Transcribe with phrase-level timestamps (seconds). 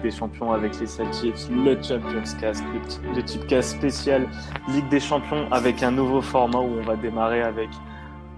[0.00, 4.30] Ligue des Champions avec les Celtics, le Champions Cast, le, le type cast spécial
[4.68, 7.68] Ligue des Champions avec un nouveau format où on va démarrer avec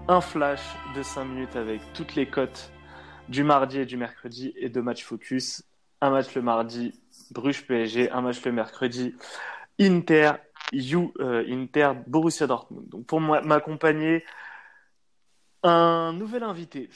[0.09, 0.59] un flash
[0.93, 2.69] de 5 minutes avec toutes les cotes
[3.29, 5.63] du mardi et du mercredi et deux matchs focus.
[6.01, 6.99] Un match le mardi,
[7.31, 9.15] Bruges PSG, un match le mercredi,
[9.79, 10.33] Inter,
[10.73, 12.89] You, euh, Inter, Borussia Dortmund.
[12.89, 14.25] Donc pour m'accompagner,
[15.63, 16.89] un nouvel invité.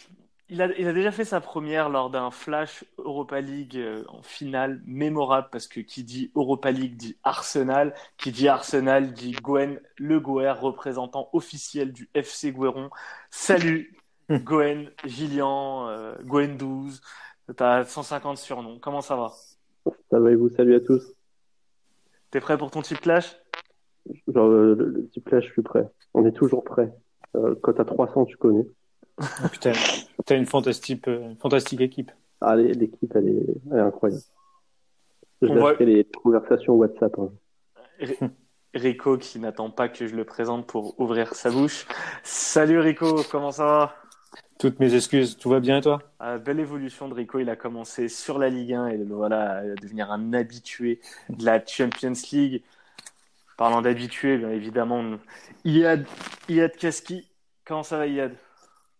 [0.49, 4.21] Il a, il a, déjà fait sa première lors d'un flash Europa League euh, en
[4.21, 9.81] finale mémorable parce que qui dit Europa League dit Arsenal, qui dit Arsenal dit Gwen
[9.97, 12.89] Le Gouer, représentant officiel du FC Guéron.
[13.29, 13.97] Salut
[14.29, 17.01] Gwen, Gillian, euh, Gwen 12,
[17.55, 18.79] t'as 150 surnoms.
[18.79, 19.33] Comment ça va?
[20.09, 20.49] Ça va et vous?
[20.49, 21.13] Salut à tous.
[22.31, 23.37] T'es prêt pour ton type clash
[24.27, 25.85] Genre, le, le, type clash, je suis prêt.
[26.13, 26.89] On est toujours prêt.
[27.35, 28.65] Euh, quand t'as 300, tu connais.
[29.19, 29.73] Oh, putain,
[30.25, 32.11] t'as une fantastique, euh, fantastique équipe.
[32.41, 34.21] Ah, l'équipe, elle est, elle est incroyable.
[35.41, 35.73] Je vais va...
[35.73, 37.17] les conversations WhatsApp.
[37.19, 37.31] Hein.
[38.73, 41.87] Rico qui n'attend pas que je le présente pour ouvrir sa bouche.
[42.23, 43.95] Salut Rico, comment ça va?
[44.59, 45.99] Toutes mes excuses, tout va bien et toi?
[46.19, 49.63] Ah, Belle évolution de Rico, il a commencé sur la Ligue 1 et voilà, à
[49.81, 52.63] devenir un habitué de la Champions League.
[53.55, 55.17] Parlant d'habitué, bien évidemment,
[55.63, 56.05] Iyad,
[56.49, 57.27] Iyad Kaski,
[57.65, 58.35] comment ça va Iyad?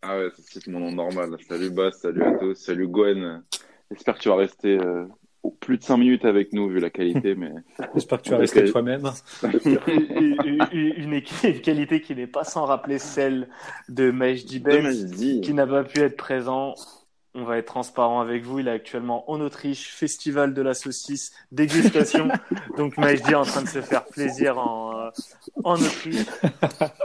[0.01, 1.37] Ah ouais, c'est mon nom normal.
[1.47, 3.43] Salut Bas, salut à tous, salut Gwen.
[3.91, 5.05] J'espère que tu vas rester euh,
[5.59, 7.51] plus de 5 minutes avec nous vu la qualité, mais.
[7.93, 9.09] J'espère que tu vas rester toi-même.
[9.65, 11.21] une, une,
[11.61, 13.49] qualité qui n'est pas sans rappeler celle
[13.89, 14.93] de Majdi Ben,
[15.41, 16.75] qui n'a pas pu être présent
[17.37, 18.59] on va être transparent avec vous.
[18.59, 22.29] Il est actuellement en Autriche, festival de la saucisse, dégustation.
[22.77, 25.09] Donc Majdi est en train de se faire plaisir en, euh,
[25.63, 26.25] en Autriche.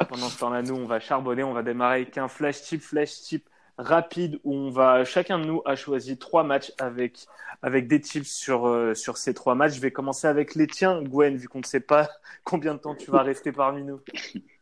[0.08, 1.44] Pendant ce temps-là, nous, on va charbonner.
[1.44, 5.44] On va démarrer avec un flash type, flash type rapide où on va, chacun de
[5.44, 7.26] nous a choisi trois matchs avec,
[7.60, 9.74] avec des tips sur, euh, sur ces trois matchs.
[9.74, 12.08] Je vais commencer avec les tiens, Gwen, vu qu'on ne sait pas
[12.44, 14.00] combien de temps tu vas rester parmi nous.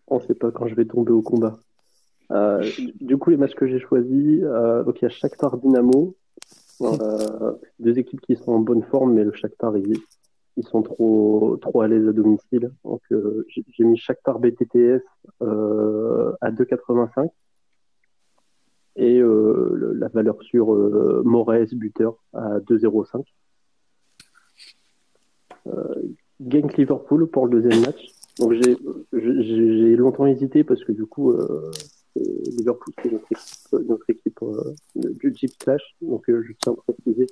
[0.08, 1.56] On ne sait pas quand je vais tomber au combat.
[2.30, 2.70] Euh,
[3.00, 6.16] du coup, les matchs que j'ai choisis, euh, donc il y a Shakhtar Dynamo,
[6.82, 9.98] euh, deux équipes qui sont en bonne forme, mais le Shakhtar, ils,
[10.56, 12.70] ils sont trop, trop à l'aise à domicile.
[12.84, 15.02] Donc euh, j'ai mis Shakhtar BTTS
[15.40, 17.30] à 2,85
[18.96, 20.74] et le, la valeur sur
[21.24, 23.24] Moraes buteur à 2,05.
[26.40, 28.06] Genk Liverpool pour le deuxième match.
[28.38, 31.34] Donc j'ai longtemps hésité parce que du coup
[32.56, 35.82] Liverpool, c'est notre équipe, notre équipe euh, du Jeep Clash.
[36.00, 37.26] Donc, euh, je tiens à préciser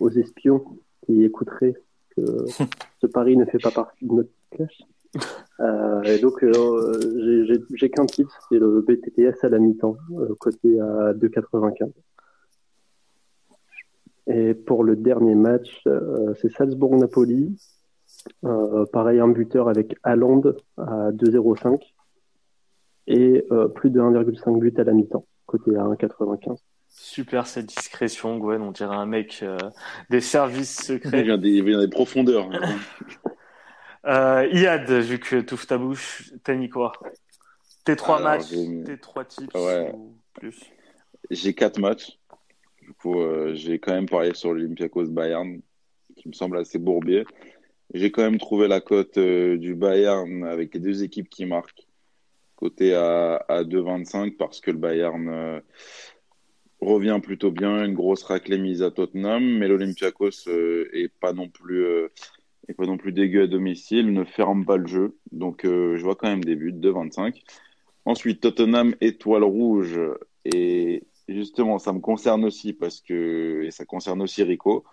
[0.00, 0.64] aux espions
[1.04, 1.74] qui écouteraient
[2.16, 2.22] que
[3.00, 4.78] ce pari ne fait pas partie de notre Clash.
[5.60, 10.78] Euh, et donc, euh, j'ai qu'un titre, c'est le BTTS à la mi-temps, euh, côté
[10.80, 11.90] à 2,95.
[14.28, 15.82] Et pour le dernier match,
[16.40, 17.56] c'est Salzbourg-Napoli.
[18.92, 20.42] pareil, un buteur avec Haaland
[20.76, 21.80] à 2,05
[23.08, 26.58] et euh, plus de 1,5 but à la mi-temps, côté à 1,95.
[26.88, 28.60] Super cette discrétion, Gwen.
[28.62, 29.56] On dirait un mec euh,
[30.10, 31.20] des services secrets.
[31.20, 32.50] Il vient des, il vient des profondeurs.
[34.06, 36.92] euh, Iad, vu que tu ouvres ta bouche, t'as mis quoi?
[37.84, 38.50] Tes trois Alors, matchs,
[38.84, 39.90] tes trois tips ouais.
[39.94, 40.60] ou plus?
[41.30, 42.18] J'ai quatre matchs.
[42.82, 45.60] Du coup, euh, j'ai quand même parié sur l'Olympiakos Bayern,
[46.16, 47.24] qui me semble assez bourbier.
[47.94, 51.87] J'ai quand même trouvé la cote euh, du Bayern avec les deux équipes qui marquent
[52.58, 55.60] côté à, à 2,25 parce que le Bayern euh,
[56.80, 61.48] revient plutôt bien, une grosse raclée mise à Tottenham, mais l'Olympiakos euh, est pas non
[61.48, 62.08] plus euh,
[62.68, 66.02] est pas non plus dégueu à domicile, ne ferme pas le jeu, donc euh, je
[66.02, 67.42] vois quand même des buts 2,25.
[68.04, 70.00] Ensuite Tottenham étoile rouge
[70.44, 74.84] et justement ça me concerne aussi parce que et ça concerne aussi Rico.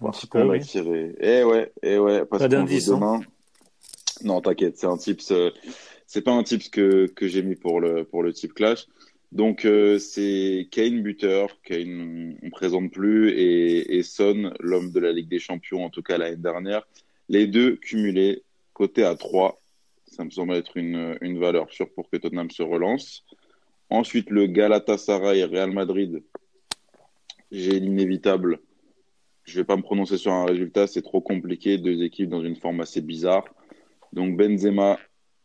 [0.00, 1.14] Parce qu'on va tirer.
[1.20, 3.20] Eh ouais, eh ouais, parce qu'on joue demain.
[4.22, 5.32] Non, t'inquiète, c'est un tips
[6.06, 8.86] c'est pas un type que, que j'ai mis pour le, pour le type Clash.
[9.32, 15.28] Donc, euh, c'est Kane buteur, Kane on, présente plus, et, Son, l'homme de la Ligue
[15.28, 16.86] des Champions, en tout cas l'année dernière.
[17.28, 19.60] Les deux cumulés, côté à 3.
[20.06, 23.24] Ça me semble être une, une valeur sûre pour que Tottenham se relance.
[23.90, 26.22] Ensuite, le Galatasaray et Real Madrid.
[27.50, 28.60] J'ai l'inévitable.
[29.44, 31.76] Je vais pas me prononcer sur un résultat, c'est trop compliqué.
[31.78, 33.44] Deux équipes dans une forme assez bizarre.
[34.12, 34.98] Donc Benzema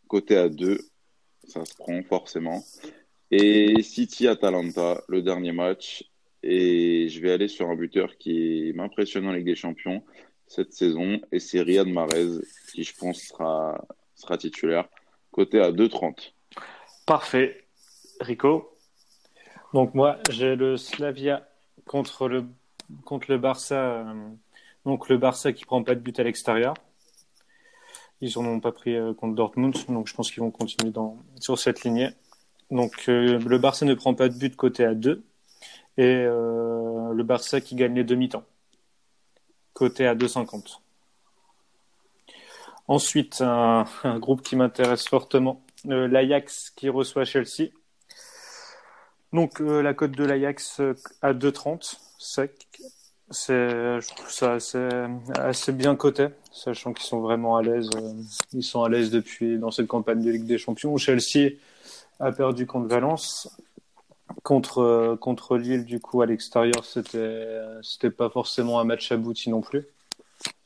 [0.10, 0.80] côté à 2,
[1.48, 2.62] ça se prend forcément.
[3.32, 6.04] Et City Atalanta, le dernier match.
[6.42, 10.04] Et je vais aller sur un buteur qui m'impressionne en Ligue des Champions
[10.48, 11.22] cette saison.
[11.32, 12.40] Et c'est Riyad Mahrez,
[12.74, 13.86] qui je pense sera,
[14.16, 14.88] sera titulaire,
[15.32, 16.34] côté à 2,30.
[17.06, 17.66] Parfait.
[18.20, 18.76] Rico?
[19.74, 21.48] Donc moi, j'ai le Slavia
[21.86, 22.46] contre le
[23.06, 24.04] contre le Barça.
[24.84, 26.74] donc le Barça qui prend pas de but à l'extérieur.
[28.22, 31.58] Ils n'en ont pas pris contre Dortmund, donc je pense qu'ils vont continuer dans, sur
[31.58, 32.10] cette lignée.
[32.70, 35.24] Donc le Barça ne prend pas de but côté à 2
[35.98, 38.44] et le Barça qui gagne les demi-temps
[39.80, 40.82] côté à 2,50.
[42.90, 43.86] Ensuite, un,
[44.18, 47.70] groupe qui m'intéresse fortement, euh, l'Ajax qui reçoit Chelsea.
[49.32, 52.68] Donc euh, la cote de l'Ajax euh, à 2,30 sec.
[53.32, 57.90] C'est, je trouve ça assez, bien coté, sachant qu'ils sont vraiment à l'aise.
[58.54, 60.98] ils sont à l'aise depuis dans cette campagne de Ligue des Champions.
[60.98, 61.52] Chelsea
[62.20, 63.56] a perdu contre Valence.
[64.44, 69.62] Contre, contre Lille, du coup, à l'extérieur, c'était, c'était pas forcément un match abouti non
[69.62, 69.88] plus.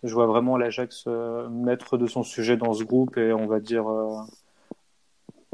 [0.04, 3.60] Je vois vraiment l'Ajax euh, maître de son sujet dans ce groupe et on va
[3.60, 4.18] dire euh,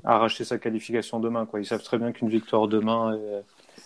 [0.04, 1.46] arracher sa qualification demain.
[1.46, 1.60] Quoi.
[1.60, 3.18] Ils savent très bien qu'une victoire demain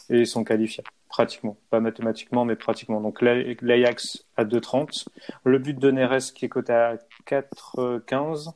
[0.10, 0.84] et, ils sont qualifiés
[1.14, 3.00] pratiquement, pas mathématiquement mais pratiquement.
[3.00, 5.06] Donc l'Ajax à 2,30.
[5.44, 8.54] Le but de Neres qui est coté à 4,15.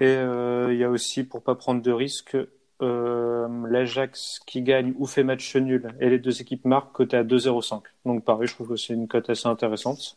[0.00, 2.38] Et euh, il y a aussi, pour pas prendre de risques,
[2.80, 7.82] l'Ajax qui gagne ou fait match nul et les deux équipes marquent coté à 2,05.
[8.06, 10.16] Donc pareil, je trouve que c'est une cote assez intéressante.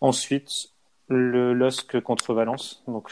[0.00, 0.70] Ensuite,
[1.08, 2.82] le LOSC contre Valence.
[2.88, 3.10] Donc,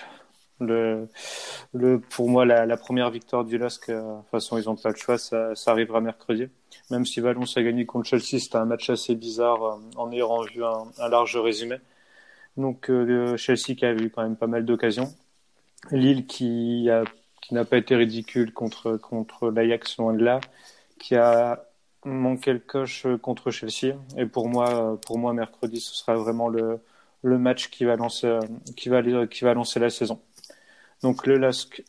[2.11, 4.97] pour moi, la, première victoire du LOSC, euh, de toute façon, ils n'ont pas le
[4.97, 6.49] choix, ça, arrivera mercredi.
[6.91, 10.43] Même si Valence a gagné contre Chelsea, c'était un match assez bizarre euh, en ayant
[10.43, 11.77] vu un, large résumé.
[12.57, 15.13] Donc, euh, Chelsea qui a eu quand même pas mal d'occasions.
[15.91, 16.89] Lille qui
[17.51, 20.41] n'a pas été ridicule contre contre l'Ajax loin de là,
[21.01, 21.65] qui a
[22.05, 23.97] manqué le coche contre Chelsea.
[24.17, 24.99] Et pour moi,
[25.35, 26.81] mercredi, ce sera vraiment le,
[27.25, 30.21] match qui va lancer la saison.
[31.03, 31.85] Donc le LASK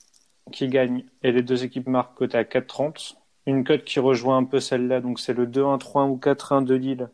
[0.52, 3.16] qui gagne et les deux équipes marquent côté à 4,30.
[3.46, 7.10] Une cote qui rejoint un peu celle-là, donc c'est le 2-1-3-1 ou 4-1 de Lille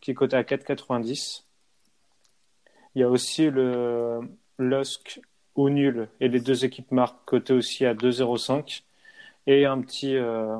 [0.00, 1.44] qui est coté à 4,90.
[2.94, 4.20] Il y a aussi le
[4.58, 5.20] LOSC
[5.56, 8.82] ou nul et les deux équipes marquent côté aussi à 2,05
[9.46, 10.56] et un petit, euh,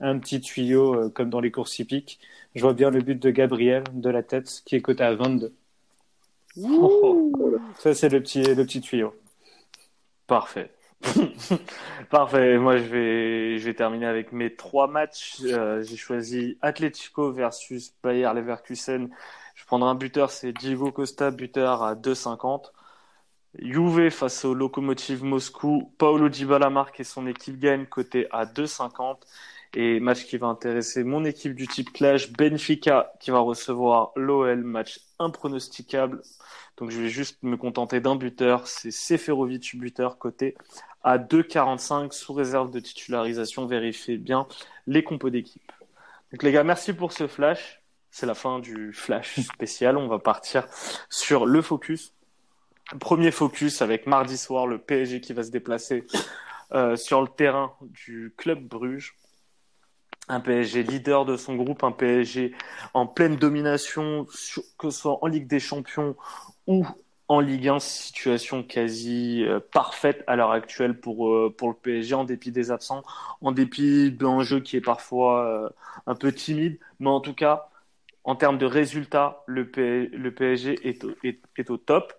[0.00, 2.20] un petit tuyau euh, comme dans les courses hippiques.
[2.54, 5.52] Je vois bien le but de Gabriel de la tête qui est coté à 22.
[7.78, 9.14] Ça, c'est le petit, le petit tuyau.
[10.28, 10.70] Parfait.
[12.10, 12.58] Parfait.
[12.58, 15.38] Moi, je vais, je vais terminer avec mes trois matchs.
[15.42, 19.08] Euh, j'ai choisi Atletico versus Bayer Leverkusen.
[19.56, 22.72] Je prendrai un buteur, c'est Diego Costa, buteur à 2,50.
[23.58, 25.94] Juve face au Lokomotiv Moscou.
[25.98, 29.16] Paulo Dybala marque et son équipe gagne côté à 2,50.
[29.74, 34.62] Et match qui va intéresser mon équipe du type Clash, Benfica qui va recevoir l'OL,
[34.62, 36.22] match impronosticable.
[36.78, 40.56] Donc je vais juste me contenter d'un buteur, c'est Seferovic buteur côté
[41.02, 43.66] à 2,45 sous réserve de titularisation.
[43.66, 44.46] Vérifiez bien
[44.86, 45.72] les compos d'équipe.
[46.32, 47.82] Donc les gars, merci pour ce flash.
[48.10, 49.96] C'est la fin du flash spécial.
[49.96, 50.66] On va partir
[51.10, 52.12] sur le focus.
[53.00, 56.06] Premier focus avec mardi soir le PSG qui va se déplacer
[56.72, 59.14] euh, sur le terrain du club Bruges
[60.28, 62.54] un PSG leader de son groupe, un PSG
[62.94, 64.26] en pleine domination,
[64.78, 66.16] que ce soit en Ligue des Champions
[66.66, 66.86] ou
[67.28, 72.24] en Ligue 1, situation quasi euh, parfaite à l'heure actuelle pour, euh, le PSG, en
[72.24, 73.02] dépit des absents,
[73.42, 75.68] en dépit d'un jeu qui est parfois euh,
[76.06, 77.68] un peu timide, mais en tout cas,
[78.24, 82.14] en termes de résultats, le, PSG est au, top.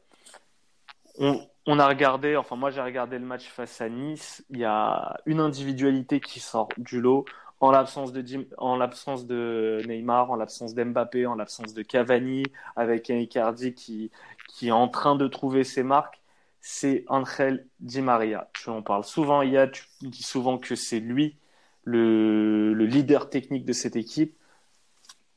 [1.18, 5.18] On a regardé, enfin moi j'ai regardé le match face à Nice, il y a
[5.26, 7.26] une individualité qui sort du lot
[7.60, 12.44] en l'absence de, en l'absence de Neymar, en l'absence d'Mbappé, en l'absence de Cavani,
[12.76, 14.12] avec un Icardi qui,
[14.48, 16.20] qui est en train de trouver ses marques,
[16.62, 18.50] c'est Angel Di Maria.
[18.54, 21.38] Tu en parles souvent, a tu dis souvent que c'est lui
[21.84, 24.36] le, le leader technique de cette équipe.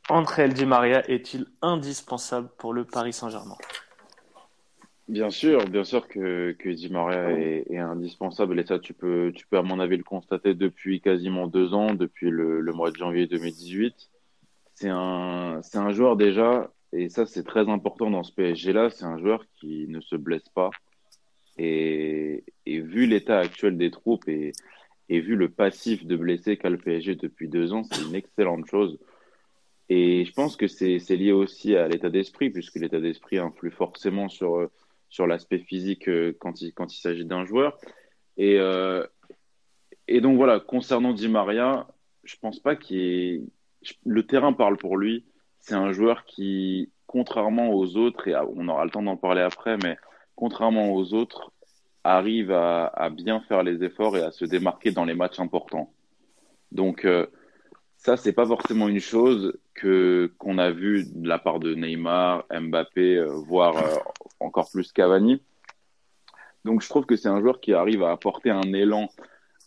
[0.09, 3.57] Angel Di Maria est-il indispensable pour le Paris Saint-Germain?
[5.09, 9.47] Bien sûr, bien sûr que, que Di Maria est, indispensable et ça tu peux, tu
[9.47, 12.97] peux à mon avis le constater depuis quasiment deux ans, depuis le, le mois de
[12.97, 13.95] janvier 2018.
[14.75, 19.05] C'est un, c'est un joueur déjà, et ça c'est très important dans ce PSG-là, c'est
[19.05, 20.71] un joueur qui ne se blesse pas.
[21.59, 24.53] Et, et vu l'état actuel des troupes et,
[25.09, 28.67] et vu le passif de blessés qu'a le PSG depuis deux ans, c'est une excellente
[28.67, 28.99] chose.
[29.89, 34.31] Et je pense que c'est lié aussi à l'état d'esprit, puisque l'état d'esprit influe forcément
[34.31, 34.71] sur
[35.13, 37.79] sur l'aspect physique euh, quand il, quand il s'agit d'un joueur.
[38.39, 39.07] Et, euh,
[40.09, 41.87] et donc voilà, concernant Di Maria,
[42.25, 43.47] je pense pas qu'il.
[44.07, 45.27] Le terrain parle pour lui.
[45.59, 49.77] C'est un joueur qui, contrairement aux autres, et on aura le temps d'en parler après,
[49.77, 49.97] mais
[50.35, 51.53] contrairement aux autres,
[52.05, 55.93] arrive à, bien faire les efforts et à se démarquer dans les matchs importants.
[56.73, 57.27] Donc, euh,
[57.97, 62.45] Ça, c'est pas forcément une chose que qu'on a vu de la part de Neymar,
[62.51, 63.99] Mbappé, euh, voire euh,
[64.43, 65.41] encore plus Cavani.
[66.65, 69.09] Donc, je trouve que c'est un joueur qui arrive à apporter un élan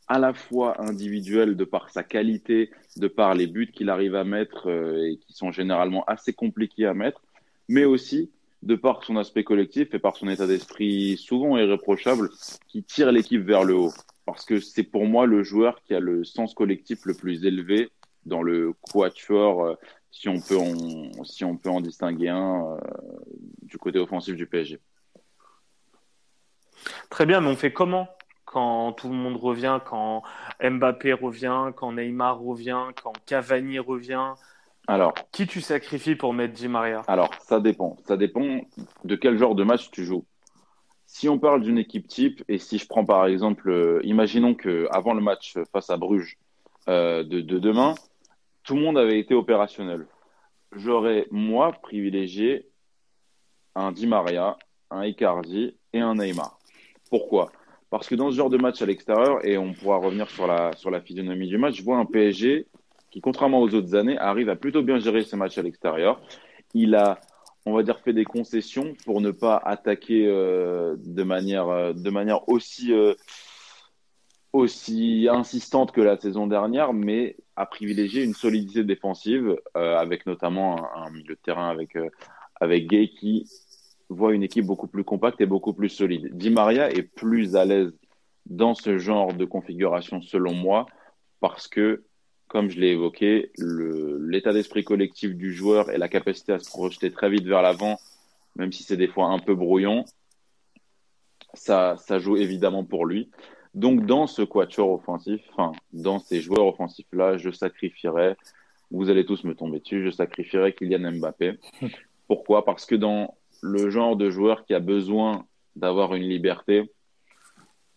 [0.07, 4.23] à la fois individuel de par sa qualité, de par les buts qu'il arrive à
[4.23, 7.21] mettre euh, et qui sont généralement assez compliqués à mettre,
[7.67, 8.29] mais aussi
[8.61, 12.29] de par son aspect collectif et par son état d'esprit souvent irréprochable
[12.67, 13.93] qui tire l'équipe vers le haut.
[14.25, 17.89] Parce que c'est pour moi le joueur qui a le sens collectif le plus élevé
[18.25, 19.75] dans le quatuor, euh,
[20.11, 22.77] si on peut en, si on peut en distinguer un euh,
[23.75, 24.79] du côté offensif du PSG.
[27.09, 28.07] Très bien, mais on fait comment
[28.45, 30.23] quand tout le monde revient, quand
[30.63, 34.35] Mbappé revient, quand Neymar revient, quand Cavani revient?
[34.87, 37.01] Alors, qui tu sacrifies pour mettre Di Maria?
[37.07, 37.97] Alors, ça dépend.
[38.07, 38.61] Ça dépend
[39.03, 40.23] de quel genre de match tu joues.
[41.05, 44.87] Si on parle d'une équipe type, et si je prends par exemple, euh, imaginons que
[44.89, 46.37] avant le match face à Bruges
[46.87, 47.95] de, de, demain,
[48.63, 50.07] tout le monde avait été opérationnel.
[50.71, 52.69] J'aurais, moi, privilégié
[53.75, 54.57] un Di Maria,
[54.89, 56.57] un Icardi et un Neymar.
[57.09, 57.51] Pourquoi?
[57.89, 60.71] Parce que dans ce genre de match à l'extérieur, et on pourra revenir sur la,
[60.75, 62.67] sur la physionomie du match, je vois un PSG
[63.11, 66.19] qui, contrairement aux autres années, arrive à plutôt bien gérer ce match à l'extérieur.
[66.73, 67.19] Il a,
[67.65, 72.09] on va dire, fait des concessions pour ne pas attaquer euh, de, manière, euh, de
[72.09, 73.13] manière aussi, euh,
[74.51, 81.09] aussi insistante que la saison dernière, mais a privilégié une solidité défensive, avec notamment un,
[81.11, 81.95] milieu de terrain avec,
[82.59, 83.47] avec Gay qui
[84.09, 86.29] voit une équipe beaucoup plus compacte et beaucoup plus solide.
[86.35, 87.93] Di Maria est plus à l'aise
[88.45, 90.85] dans ce genre de configuration, selon moi,
[91.39, 92.03] parce que,
[92.47, 97.11] comme je l'ai évoqué, l'état d'esprit collectif du joueur et la capacité à se projeter
[97.11, 97.97] très vite vers l'avant,
[98.55, 100.05] même si c'est des fois un peu brouillon,
[101.53, 103.29] ça, ça joue évidemment pour lui.
[103.73, 108.37] Donc, dans ce quatuor offensif, enfin, dans ces joueurs offensifs-là, je sacrifierais,
[108.91, 111.57] vous allez tous me tomber dessus, je sacrifierais Kylian Mbappé.
[112.27, 112.65] Pourquoi?
[112.65, 116.91] Parce que dans le genre de joueur qui a besoin d'avoir une liberté,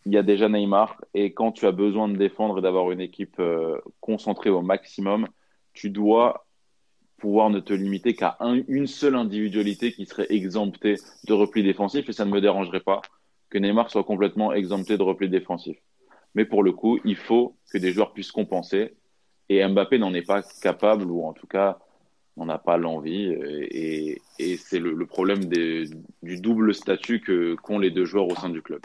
[0.07, 1.01] il y a déjà Neymar.
[1.15, 5.29] Et quand tu as besoin de défendre et d'avoir une équipe euh, concentrée au maximum,
[5.73, 6.47] tu dois
[7.19, 12.09] pouvoir ne te limiter qu'à une seule individualité qui serait exemptée de repli défensif.
[12.09, 13.03] Et ça ne me dérangerait pas
[13.51, 15.77] que Neymar soit complètement exempté de repli défensif.
[16.35, 18.95] Mais pour le coup, il faut que des joueurs puissent compenser.
[19.49, 21.79] Et Mbappé n'en est pas capable, ou en tout cas,
[22.39, 23.33] n'en a pas l'envie.
[23.71, 24.21] Et,
[24.59, 28.81] c'est le, problème du double statut que qu'ont les deux joueurs au sein du club.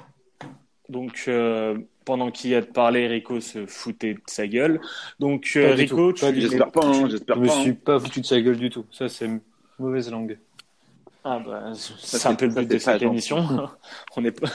[0.89, 4.81] Donc, euh, pendant qu'il a parlé, Rico se foutait de sa gueule.
[5.19, 6.25] Donc, euh, Rico, tu...
[6.39, 7.77] J'espère pas, hein, j'espère Je me suis hein.
[7.86, 8.86] pas foutu de sa gueule du tout.
[8.91, 9.29] Ça, c'est
[9.79, 10.38] mauvaise langue.
[11.24, 13.69] Ah bah, c'est un peu le but de cette émission.
[14.17, 14.50] On est pas...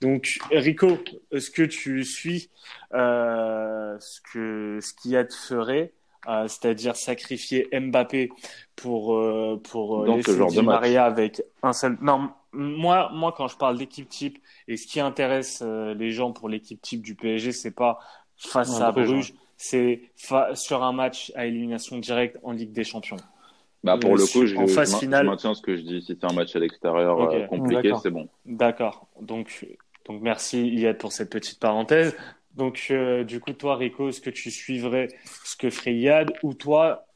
[0.00, 0.98] Donc, Rico,
[1.32, 2.50] est-ce que tu suis
[2.94, 5.92] euh, ce que ce qu'il y a de ferait,
[6.28, 8.30] euh, c'est-à-dire sacrifier Mbappé
[8.76, 11.98] pour euh, pour Dans laisser Di Maria avec un seul.
[12.00, 14.38] Non, moi moi quand je parle d'équipe type
[14.68, 17.98] et ce qui intéresse euh, les gens pour l'équipe type du PSG, c'est pas
[18.36, 20.02] face à Bruges, c'est
[20.54, 23.16] sur un match à élimination directe en Ligue des Champions.
[23.84, 25.26] Bah pour le coup, je, en phase finale...
[25.26, 26.00] je maintiens ce que je dis.
[26.00, 28.28] Si c'est un match à l'extérieur euh, compliqué, c'est bon.
[28.46, 29.06] D'accord.
[29.20, 29.66] Donc,
[30.06, 32.16] donc merci Yad pour cette petite parenthèse.
[32.56, 35.08] Donc, euh, du coup, toi, Rico, est-ce que tu suivrais
[35.44, 37.06] ce que ferait Yad ou toi,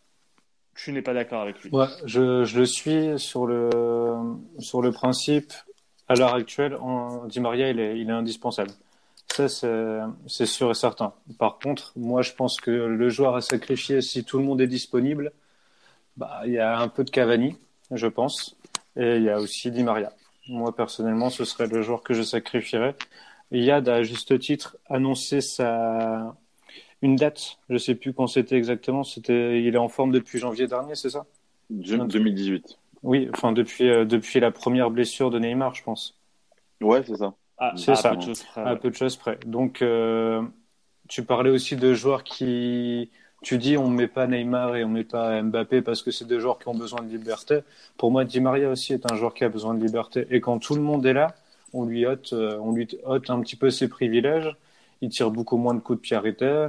[0.75, 1.71] tu n'es pas d'accord avec lui?
[1.71, 5.53] Ouais, je, le suis sur le, principe.
[6.09, 8.71] À l'heure actuelle, en, Di Maria, il est, il est indispensable.
[9.29, 9.47] Ça,
[10.27, 11.13] c'est sûr et certain.
[11.39, 14.67] Par contre, moi, je pense que le joueur à sacrifier, si tout le monde est
[14.67, 15.33] disponible,
[16.17, 17.57] bah, il y a un peu de Cavani,
[17.93, 18.57] je pense,
[18.97, 20.13] et il y a aussi Di Maria.
[20.49, 22.97] Moi, personnellement, ce serait le joueur que je sacrifierais.
[23.51, 26.37] Yad a, à juste titre, annoncé sa...
[27.03, 27.59] une date.
[27.69, 29.05] Je ne sais plus quand c'était exactement.
[29.05, 31.27] C'était, il est en forme depuis janvier dernier, c'est ça?
[31.71, 32.79] 2018.
[33.03, 36.19] Oui, enfin, depuis, euh, depuis la première blessure de Neymar, je pense.
[36.81, 37.35] Ouais, c'est ça.
[37.59, 38.15] Ah, c'est ça.
[38.15, 39.39] Peu à peu de choses près.
[39.47, 40.43] Donc, euh,
[41.09, 43.11] tu parlais aussi de joueurs qui
[43.43, 46.41] tu dis on met pas Neymar et on met pas Mbappé parce que c'est deux
[46.41, 47.61] joueurs qui ont besoin de liberté.
[47.97, 50.27] Pour moi, Di Maria aussi est un joueur qui a besoin de liberté.
[50.31, 51.35] Et quand tout le monde est là,
[51.73, 54.57] on lui ôte, euh, on lui ôte un petit peu ses privilèges.
[55.01, 56.69] Il tire beaucoup moins de coups de pied arrêtés.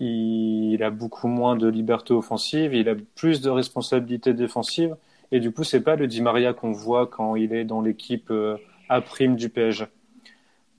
[0.00, 2.74] Il a beaucoup moins de liberté offensive.
[2.74, 4.96] Il a plus de responsabilités défensives.
[5.32, 8.30] Et du coup, c'est pas le Di Maria qu'on voit quand il est dans l'équipe
[8.30, 8.56] euh,
[8.88, 9.86] A prime du PSG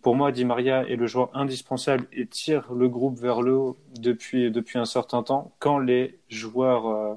[0.01, 3.77] pour moi, Di Maria est le joueur indispensable et tire le groupe vers le haut
[3.99, 7.15] depuis, depuis un certain temps quand les joueurs, euh,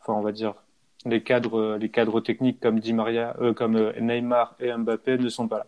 [0.00, 0.54] enfin, on va dire,
[1.06, 5.28] les cadres, les cadres techniques comme Di Maria, euh, comme euh, Neymar et Mbappé ne
[5.28, 5.66] sont pas là.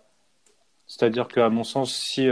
[0.86, 2.28] C'est-à-dire qu'à mon sens, si,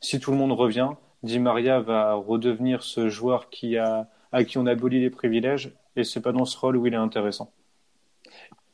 [0.00, 0.90] si tout le monde revient,
[1.22, 6.04] Di Maria va redevenir ce joueur qui a à qui on abolit les privilèges, et
[6.04, 7.52] c'est pas dans ce rôle où il est intéressant.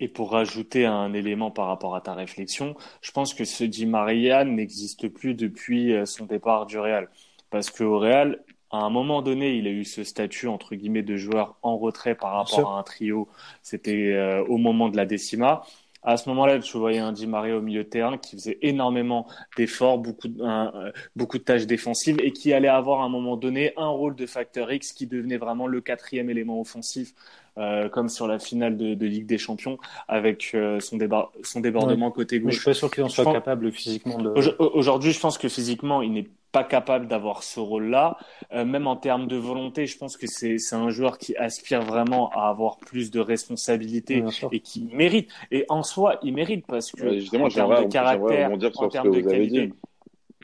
[0.01, 3.85] Et pour rajouter un élément par rapport à ta réflexion, je pense que ce Di
[3.85, 7.09] Maria n'existe plus depuis euh, son départ du Real.
[7.51, 11.17] Parce qu'au Real, à un moment donné, il a eu ce statut entre guillemets de
[11.17, 13.29] joueur en retrait par rapport à un trio.
[13.63, 15.63] C'était euh, au moment de la décima.
[16.03, 19.27] À ce moment-là, je voyais un Di Maria au milieu de terrain qui faisait énormément
[19.57, 23.37] d'efforts, beaucoup, de, euh, beaucoup de tâches défensives et qui allait avoir à un moment
[23.37, 27.15] donné un rôle de facteur X qui devenait vraiment le quatrième élément offensif,
[27.59, 30.99] euh, comme sur la finale de, de, Ligue des Champions avec euh, son,
[31.43, 32.47] son débordement côté gauche.
[32.47, 34.19] Mais je suis pas sûr qu'il en soit capable physiquement.
[34.19, 34.31] De...
[34.61, 38.17] Aujourd'hui, je pense que physiquement, il n'est pas capable d'avoir ce rôle-là.
[38.53, 42.31] Euh, même en termes de volonté, je pense que c'est un joueur qui aspire vraiment
[42.31, 45.31] à avoir plus de responsabilités et qui mérite.
[45.51, 49.21] Et en soi, il mérite parce que justement, en termes de caractère, en termes de
[49.21, 49.73] qualité.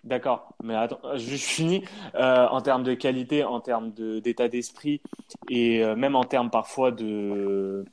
[0.05, 1.83] D'accord, mais attends, je finis.
[2.15, 5.01] Euh, en termes de qualité, en termes d'état d'esprit
[5.49, 7.87] et euh, même en termes parfois de,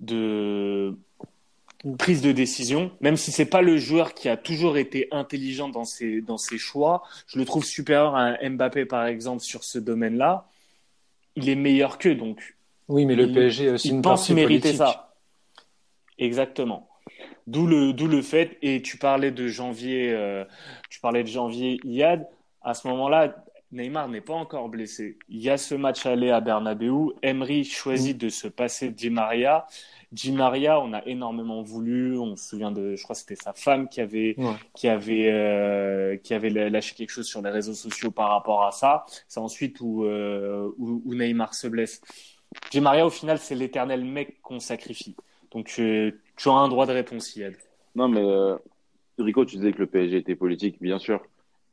[0.00, 0.96] de
[1.98, 5.84] prise de décision, même si c'est pas le joueur qui a toujours été intelligent dans
[5.84, 10.48] ses, dans ses choix, je le trouve supérieur à Mbappé par exemple sur ce domaine-là.
[11.36, 12.56] Il est meilleur qu'eux donc.
[12.88, 15.14] Oui, mais le PSG aussi il pense mériter ça.
[16.18, 16.88] Exactement.
[17.46, 20.44] D'où le d'où le fait et tu parlais de janvier, euh,
[20.90, 22.26] tu parlais de janvier Iad.
[22.62, 25.18] À ce moment-là, Neymar n'est pas encore blessé.
[25.28, 27.14] Il y a ce match aller à Bernabeu.
[27.22, 29.66] Emery choisit de se passer Di Maria.
[30.12, 32.16] Di Maria, on a énormément voulu.
[32.16, 34.36] On se souvient de, je crois, que c'était sa femme qui avait,
[34.74, 38.70] qui avait, euh, qui avait lâché quelque chose sur les réseaux sociaux par rapport à
[38.70, 39.04] ça.
[39.26, 42.00] C'est ensuite où, euh, où, Neymar se blesse.
[42.70, 45.16] Di Maria, au final, c'est l'éternel mec qu'on sacrifie.
[45.50, 46.12] Donc, tu
[46.48, 47.56] as un droit de réponse, Yad.
[47.96, 48.56] Non, mais euh,
[49.18, 51.20] Rico, tu disais que le PSG était politique, bien sûr.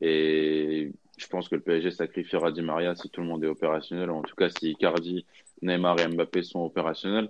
[0.00, 4.10] Et je pense que le PSG sacrifiera Di Maria si tout le monde est opérationnel.
[4.10, 5.24] En tout cas, si Icardi,
[5.62, 7.28] Neymar et Mbappé sont opérationnels.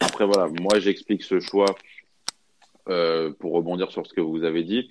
[0.00, 1.74] Après, voilà, moi, j'explique ce choix
[2.88, 4.88] euh, pour rebondir sur ce que vous avez dit.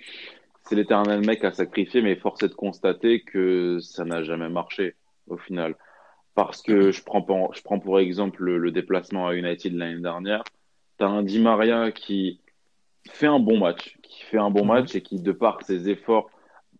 [0.63, 4.95] C'est l'éternel mec à sacrifier, mais force est de constater que ça n'a jamais marché
[5.27, 5.75] au final.
[6.35, 10.43] Parce que je prends, pour, je prends pour exemple le, déplacement à United l'année dernière.
[10.97, 12.39] Tu as un Di Maria qui
[13.09, 14.69] fait un bon match, qui fait un bon mhm.
[14.69, 16.29] match et qui, de par ses efforts,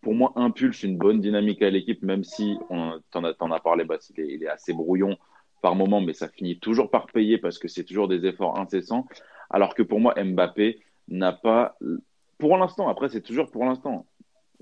[0.03, 3.85] pour moi, impulse une bonne dynamique à l'équipe, même si on t'en a, as parlé,
[3.85, 5.17] bah, il, est, il est assez brouillon
[5.61, 9.07] par moment, mais ça finit toujours par payer parce que c'est toujours des efforts incessants.
[9.49, 11.77] Alors que pour moi, Mbappé n'a pas,
[12.37, 14.05] pour l'instant, après c'est toujours pour l'instant,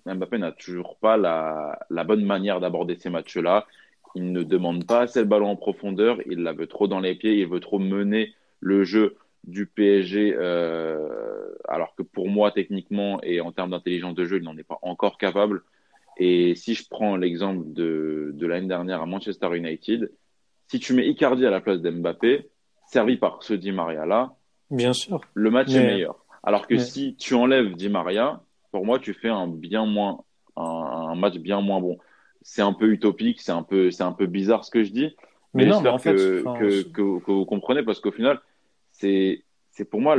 [0.06, 3.66] Mbappé n'a toujours pas la bonne manière d'aborder ces matchs-là.
[4.14, 7.16] Il ne demande pas assez le ballon en profondeur, il la veut trop dans les
[7.16, 13.20] pieds, il veut trop mener le jeu du PSG, euh, alors que pour moi, techniquement
[13.24, 15.64] et en termes d'intelligence de jeu, il n'en est pas encore capable.
[16.18, 20.12] Et si je prends l'exemple de, de l'année dernière à Manchester United,
[20.68, 22.50] si tu mets Icardi à la place d'Mbappé,
[22.86, 24.36] servi par ce Di Maria là,
[24.70, 26.24] bien sûr, le match est meilleur.
[26.44, 30.24] Alors que si tu enlèves Di Maria, pour moi, tu fais un bien moins,
[30.56, 31.98] un, match bien moins bon.
[32.42, 35.16] C'est un peu utopique, c'est un peu, c'est un peu bizarre ce que je dis,
[35.54, 38.40] mais, en fait, que, que, vous comprenez parce qu'au final,
[39.02, 40.16] c'est, c'est pour moi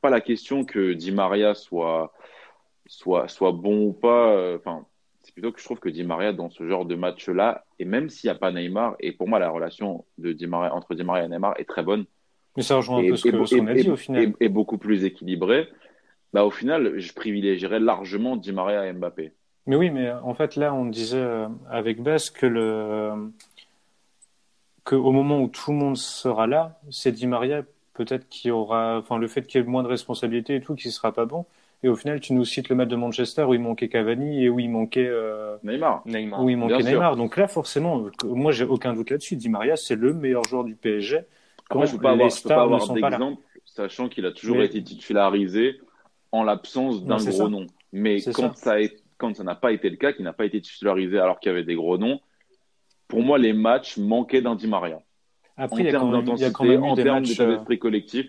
[0.00, 2.12] pas la question que Di Maria soit,
[2.86, 4.32] soit, soit bon ou pas.
[4.32, 4.86] Euh, enfin,
[5.22, 8.08] c'est plutôt que je trouve que Di Maria, dans ce genre de match-là, et même
[8.08, 11.02] s'il n'y a pas Neymar, et pour moi, la relation de Di Maria, entre Di
[11.02, 12.04] Maria et Neymar est très bonne.
[12.56, 14.32] Mais ça rejoint un peu ce qu'on a dit au final.
[14.38, 15.68] Et, beaucoup plus équilibré.
[16.32, 19.32] Bah, au final, je privilégierais largement Di Maria et Mbappé.
[19.66, 23.32] Mais oui, mais en fait, là, on disait euh, avec Bess que le
[24.84, 27.62] que au moment où tout le monde sera là, c'est Di Maria
[27.94, 30.90] peut-être qui aura, enfin, le fait qu'il y ait moins de responsabilités et tout, qui
[30.90, 31.46] sera pas bon.
[31.82, 34.48] Et au final, tu nous cites le match de Manchester où il manquait Cavani et
[34.48, 36.02] où il manquait euh, Neymar.
[36.06, 36.42] Neymar.
[36.42, 37.16] Où il manquait Neymar.
[37.16, 39.36] Donc là, forcément, moi, j'ai aucun doute là-dessus.
[39.36, 41.20] Di Maria, c'est le meilleur joueur du PSG.
[41.70, 45.80] Après, je ne peux pas avoir, pas avoir d'exemple, sachant qu'il a toujours été titularisé
[46.32, 47.66] en l'absence d'un gros nom.
[47.92, 48.76] Mais quand ça,
[49.18, 51.52] quand ça n'a pas été le cas, qu'il n'a pas été titularisé alors qu'il y
[51.52, 52.20] avait des gros noms,
[53.08, 55.00] pour moi, les matchs manquaient d'un Di Maria.
[55.56, 58.26] Après, en termes d'intensité, en termes d'état euh, d'esprit collectif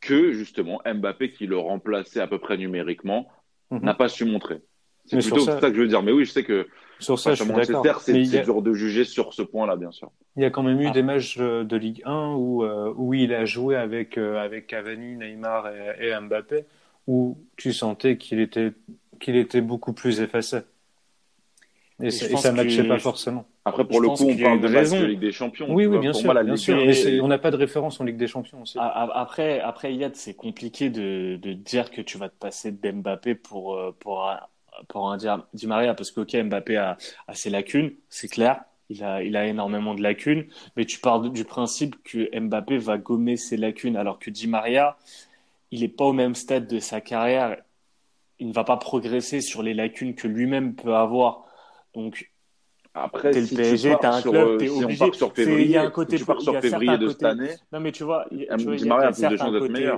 [0.00, 3.28] que justement Mbappé, qui le remplaçait à peu près numériquement,
[3.70, 3.80] mhm.
[3.82, 4.60] n'a pas su montrer.
[5.06, 5.58] C'est plutôt ça...
[5.60, 6.02] que je veux dire.
[6.02, 6.68] Mais oui, je sais que
[7.02, 10.10] sur ça, je suis C'est dur de juger sur ce point-là, bien sûr.
[10.36, 10.92] Il y a quand même eu ah.
[10.92, 15.16] des matchs de Ligue 1 où, euh, où il a joué avec, euh, avec Cavani,
[15.16, 15.68] Neymar
[16.00, 16.64] et, Mbappé,
[17.06, 18.72] où tu sentais qu'il était,
[19.20, 20.58] qu'il était beaucoup plus effacé.
[22.02, 23.46] Et, ça ne matchait pas forcément.
[23.64, 25.00] Après, pour le coup, on parle de raison.
[25.00, 25.66] de Ligue des Champions.
[25.72, 26.34] Oui, oui, bien sûr.
[26.44, 26.76] bien sûr.
[27.22, 28.76] on n'a pas de référence en Ligue des Champions aussi.
[28.80, 33.76] Après, après Yad, c'est compliqué de, de dire que tu vas te passer d'Mbappé pour,
[33.76, 34.28] euh, pour,
[34.88, 35.16] pour un
[35.54, 38.64] Di Maria, parce que, ok, Mbappé a, a ses lacunes, c'est clair.
[38.88, 42.98] il a, il a énormément de lacunes, mais tu pars du principe que Mbappé va
[42.98, 44.96] gommer ses lacunes, alors que Di Maria,
[45.70, 47.56] il n'est pas au même stade de sa carrière.
[48.38, 51.46] Il ne va pas progresser sur les lacunes que lui-même peut avoir.
[51.94, 52.30] Donc,
[52.94, 55.12] après, t'es le PSG, t'as un club, t'es si obligé.
[55.12, 57.54] sur février, il y a un côté, tu pars sur février de cette année.
[57.72, 59.90] Non, mais tu vois, il y a, tu vois, il y a, a certains côtés.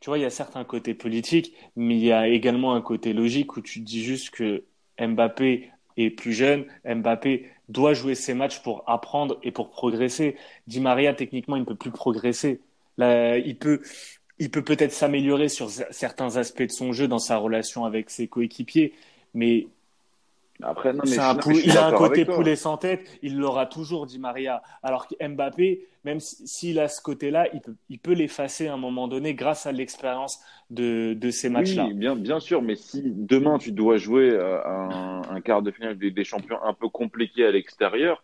[0.00, 3.12] Tu vois, il y a certains côtés politiques, mais il y a également un côté
[3.12, 4.64] logique où tu dis juste que
[5.00, 6.66] Mbappé est plus jeune.
[6.84, 10.36] Mbappé doit jouer ses matchs pour apprendre et pour progresser.
[10.66, 12.60] Di Maria, techniquement, il ne peut plus progresser.
[12.98, 13.80] Là, il peut,
[14.38, 18.26] il peut peut-être s'améliorer sur certains aspects de son jeu dans sa relation avec ses
[18.26, 18.92] coéquipiers,
[19.34, 19.68] mais
[20.60, 21.10] après, non, mais
[21.64, 24.62] il a un côté poulet sans tête, il l'aura toujours, dit Maria.
[24.82, 28.76] Alors que Mbappé, même s'il a ce côté-là, il peut, il peut l'effacer à un
[28.76, 31.86] moment donné grâce à l'expérience de, de ces matchs-là.
[31.86, 35.70] Oui, bien, bien sûr, mais si demain tu dois jouer euh, un, un quart de
[35.70, 38.22] finale des, des, champions un peu compliqué à l'extérieur,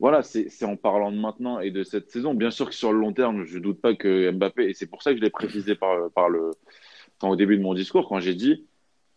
[0.00, 2.34] voilà, c'est en parlant de maintenant et de cette saison.
[2.34, 4.86] Bien sûr que sur le long terme, je ne doute pas que Mbappé, et c'est
[4.86, 6.50] pour ça que je l'ai précisé par, par le,
[7.22, 8.66] au début de mon discours, quand j'ai dit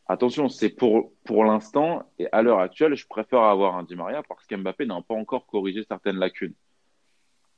[0.07, 4.23] Attention, c'est pour, pour l'instant et à l'heure actuelle, je préfère avoir un Di Maria
[4.23, 6.53] parce qu'Mbappé n'a pas encore corrigé certaines lacunes.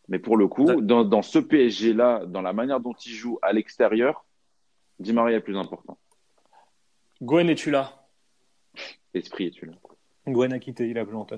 [0.07, 3.53] Mais pour le coup, dans, dans ce PSG-là, dans la manière dont il joue à
[3.53, 4.25] l'extérieur,
[4.99, 5.97] Di Maria est plus important.
[7.21, 8.05] Gwen, es-tu là?
[9.13, 9.73] Esprit, es-tu là?
[10.27, 11.37] Gwen a quitté, il a planté.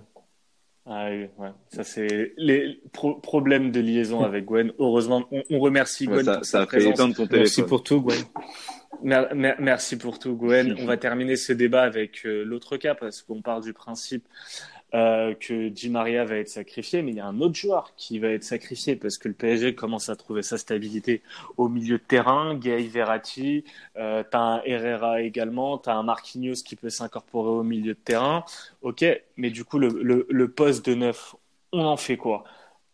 [0.88, 1.50] Ah oui, ouais.
[1.70, 4.72] ça c'est les problèmes de liaison avec Gwen.
[4.78, 7.40] Heureusement, on, remercie Gwen ça, pour ça a fait éteindre ton téléphone.
[7.40, 8.20] Merci pour tout, Gwen.
[9.60, 10.76] Merci pour tout, Gwen.
[10.80, 14.28] On va terminer ce débat avec euh, l'autre cas parce qu'on part du principe
[14.96, 18.18] euh, que Di Maria va être sacrifié, mais il y a un autre joueur qui
[18.18, 21.22] va être sacrifié parce que le PSG commence à trouver sa stabilité
[21.58, 22.56] au milieu de terrain.
[22.56, 23.66] Gay Verratti,
[23.98, 27.94] euh, tu as un Herrera également, tu as un Marquinhos qui peut s'incorporer au milieu
[27.94, 28.46] de terrain.
[28.82, 29.06] Ok,
[29.38, 31.36] mais du coup, le, le, le poste de neuf,
[31.74, 32.46] on en fait quoi?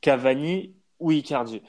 [0.01, 1.61] Cavani ou Icardi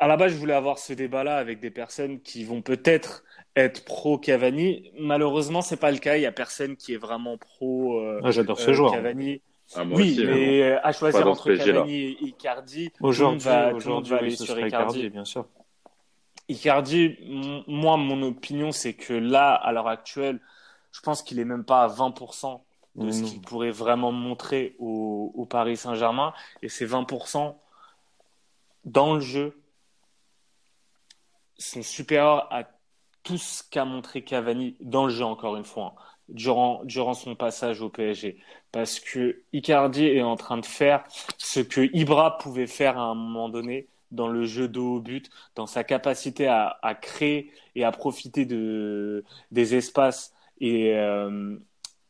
[0.00, 3.22] à la base, je voulais avoir ce débat-là avec des personnes qui vont peut-être
[3.54, 4.90] être pro Cavani.
[4.98, 6.16] Malheureusement, c'est pas le cas.
[6.16, 8.92] Il y a personne qui est vraiment pro euh, ah, J'adore ce euh, joueur.
[8.92, 9.42] Cavani.
[9.76, 14.58] Ah, oui, mais euh, à choisir entre Cavani et Icardi, aujourd'hui, va, aujourd'hui, aller sur
[14.58, 15.08] Icardi.
[15.10, 15.46] bien sûr.
[16.48, 17.16] Icardi,
[17.68, 20.40] moi, mon opinion, c'est que là, à l'heure actuelle,
[20.90, 22.60] je pense qu'il est même pas à 20%
[22.96, 26.34] de ce qu'il pourrait vraiment montrer au, au Paris Saint-Germain.
[26.62, 27.54] Et ces 20%
[28.84, 29.62] dans le jeu
[31.56, 32.64] sont supérieurs à
[33.22, 37.34] tout ce qu'a montré Cavani dans le jeu, encore une fois, hein, durant, durant son
[37.34, 38.38] passage au PSG.
[38.72, 41.04] Parce que Icardi est en train de faire
[41.38, 45.30] ce que Ibra pouvait faire à un moment donné dans le jeu de haut but,
[45.54, 51.56] dans sa capacité à, à créer et à profiter de, des espaces et, euh,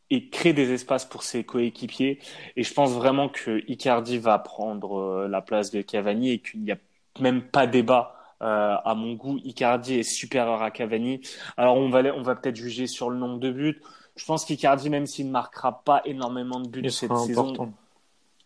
[0.09, 2.19] et créer des espaces pour ses coéquipiers.
[2.55, 6.61] Et je pense vraiment que Icardi va prendre euh, la place de Cavani et qu'il
[6.63, 6.77] n'y a
[7.19, 11.21] même pas débat euh, à mon goût, Icardi est supérieur à Cavani.
[11.57, 13.81] Alors on va, on va peut-être juger sur le nombre de buts.
[14.21, 17.73] Je pense qu'Icardi, même s'il ne marquera pas énormément de buts cette saison,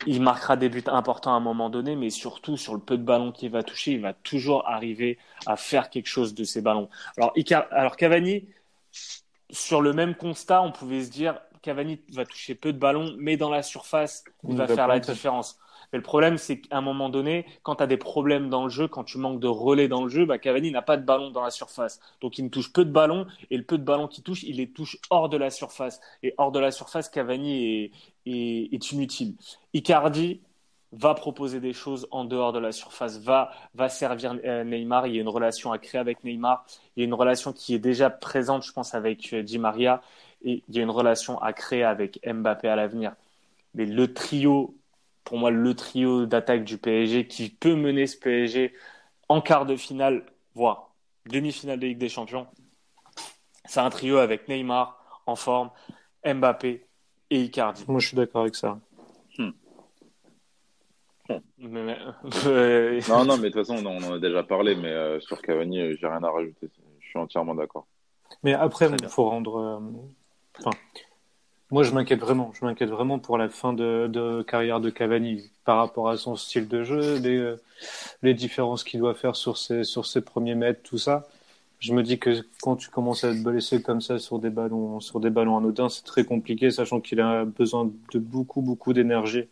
[0.08, 3.04] il marquera des buts importants à un moment donné, mais surtout sur le peu de
[3.04, 6.88] ballons qu'il va toucher, il va toujours arriver à faire quelque chose de ces ballons.
[7.18, 7.34] Alors,
[7.72, 8.46] Alors Cavani,
[9.50, 13.36] sur le même constat, on pouvait se dire Cavani va toucher peu de ballons, mais
[13.36, 15.60] dans la surface, il, va, faire la différence.
[15.92, 18.70] Mais le problème, c'est qu'à un moment donné, quand tu as des problèmes dans le
[18.70, 21.32] jeu, quand tu manques de relais dans le jeu, bah, Cavani n'a pas de ballon
[21.32, 22.00] dans la surface.
[22.22, 24.58] Donc il ne touche peu de ballons et le peu de ballons qu'il touche, il
[24.58, 26.00] les touche hors de la surface.
[26.24, 27.92] Et hors de la surface, Cavani
[28.26, 29.36] est, est, inutile.
[29.74, 30.42] Icardi
[30.92, 35.08] va proposer des choses en dehors de la surface, va, va servir euh, Neymar.
[35.08, 36.66] Il y a une relation à créer avec Neymar.
[36.96, 40.02] Il y a une relation qui est déjà présente, je pense, avec euh, Di Maria.
[40.44, 43.16] Et il y a une relation à créer avec Mbappé à l'avenir.
[43.74, 44.76] Mais le trio
[45.26, 48.74] pour moi le trio d'attaque du PSG qui peut mener ce PSG
[49.28, 52.48] en quart de finale, voire demi-finale de Ligue des Champions.
[53.66, 55.72] C'est un trio avec Neymar en forme,
[56.24, 56.86] Mbappé
[57.32, 57.84] et Icardi.
[57.88, 58.80] Moi, je suis d'accord avec ça.
[59.38, 59.50] Hmm.
[61.30, 61.42] non,
[63.26, 65.96] non, mais de toute façon, on en a déjà parlé, mais euh, sur Cavani, euh,
[66.00, 66.70] j'ai rien à rajouter.
[67.00, 67.88] Je suis entièrement d'accord.
[68.44, 69.58] Mais après, il faut rendre.
[69.58, 69.80] Euh,
[70.60, 70.78] enfin,
[71.76, 72.54] moi, je m'inquiète vraiment.
[72.54, 76.70] Je m'inquiète vraiment pour la fin de, carrière de Cavani par rapport à son style
[76.70, 77.54] de jeu, les,
[78.24, 81.28] les différences qu'il doit faire sur ses, premiers mètres, tout ça.
[81.82, 85.00] Je me dis que quand tu commences à être blessé comme ça sur des ballons,
[85.58, 89.44] anodins, c'est très compliqué, sachant qu'il a besoin de beaucoup, beaucoup d'énergie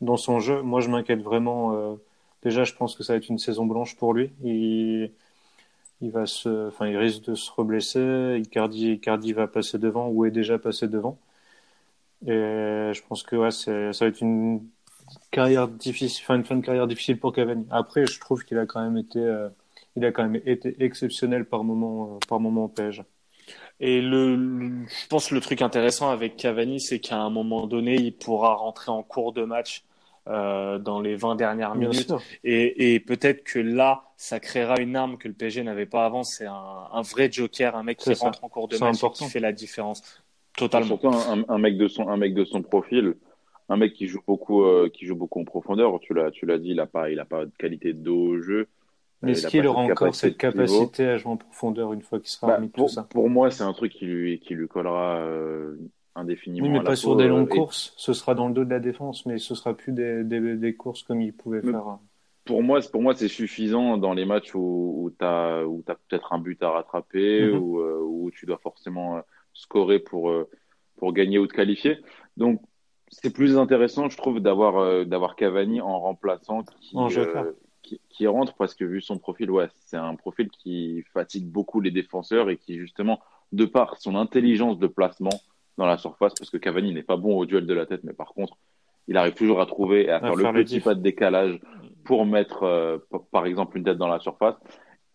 [0.00, 0.62] dans son jeu.
[0.62, 1.76] Moi, je m'inquiète vraiment.
[1.76, 1.94] Euh,
[2.42, 4.32] déjà, je pense que ça va être une saison blanche pour lui.
[4.42, 5.12] Il,
[6.00, 8.40] il va se, enfin, il risque de se reblesser.
[8.40, 11.18] Icardi, Icardi va passer devant ou est déjà passé devant.
[12.26, 14.66] Et je pense que ouais, ça va être une
[15.30, 17.66] carrière difficile, enfin une fin de carrière difficile pour Cavani.
[17.70, 19.48] Après, je trouve qu'il a quand même été, euh,
[19.96, 23.02] il a quand même été exceptionnel par moment, par moment au PSG.
[23.80, 27.96] Et le, je pense que le truc intéressant avec Cavani, c'est qu'à un moment donné,
[27.96, 29.84] il pourra rentrer en cours de match
[30.28, 32.12] euh, dans les 20 dernières minutes.
[32.44, 36.22] Et, et peut-être que là, ça créera une arme que le PSG n'avait pas avant.
[36.22, 39.24] C'est un, un, vrai joker, un mec qui rentre en cours de match et qui
[39.24, 40.00] fait la différence.
[40.56, 40.86] Totalement.
[40.86, 43.14] Surtout un, un, mec de son, un mec de son profil,
[43.68, 45.98] un mec qui joue beaucoup, euh, qui joue beaucoup en profondeur.
[46.00, 48.18] Tu l'as, tu l'as dit, il a pas, il a pas de qualité de dos
[48.18, 48.68] au jeu.
[49.22, 52.48] Mais est-ce qu'il aura encore cette capacité à jouer en profondeur une fois qu'il sera
[52.48, 55.18] bah, remis pour, tout ça Pour moi, c'est un truc qui lui, qui lui collera
[55.18, 55.76] euh,
[56.16, 56.66] indéfiniment.
[56.66, 57.94] Oui, mais pas sur des longues euh, courses.
[57.96, 60.74] Ce sera dans le dos de la défense, mais ce sera plus des, des, des
[60.74, 61.98] courses comme il pouvait faire.
[62.44, 65.94] Pour moi, pour moi, c'est suffisant dans les matchs où, où tu as, où as
[65.94, 69.22] peut-être un but à rattraper, mm où, euh, où, tu dois forcément
[69.54, 70.32] scorer pour,
[70.96, 71.98] pour gagner ou te qualifier.
[72.36, 72.60] Donc,
[73.08, 77.08] c'est plus intéressant, je trouve, d'avoir d'avoir Cavani en remplaçant qui, en
[77.82, 81.90] qui, rentre parce que vu son profil, ouais, c'est un profil qui fatigue beaucoup les
[81.90, 83.20] défenseurs et qui justement,
[83.52, 85.40] de par son intelligence de placement
[85.78, 88.12] dans la surface, parce que Cavani n'est pas bon au duel de la tête, mais
[88.12, 88.56] par contre,
[89.08, 91.60] il arrive toujours à trouver et à, faire, le petit pas de décalage
[92.04, 92.98] pour mettre, euh,
[93.30, 94.56] par exemple, une tête dans la surface.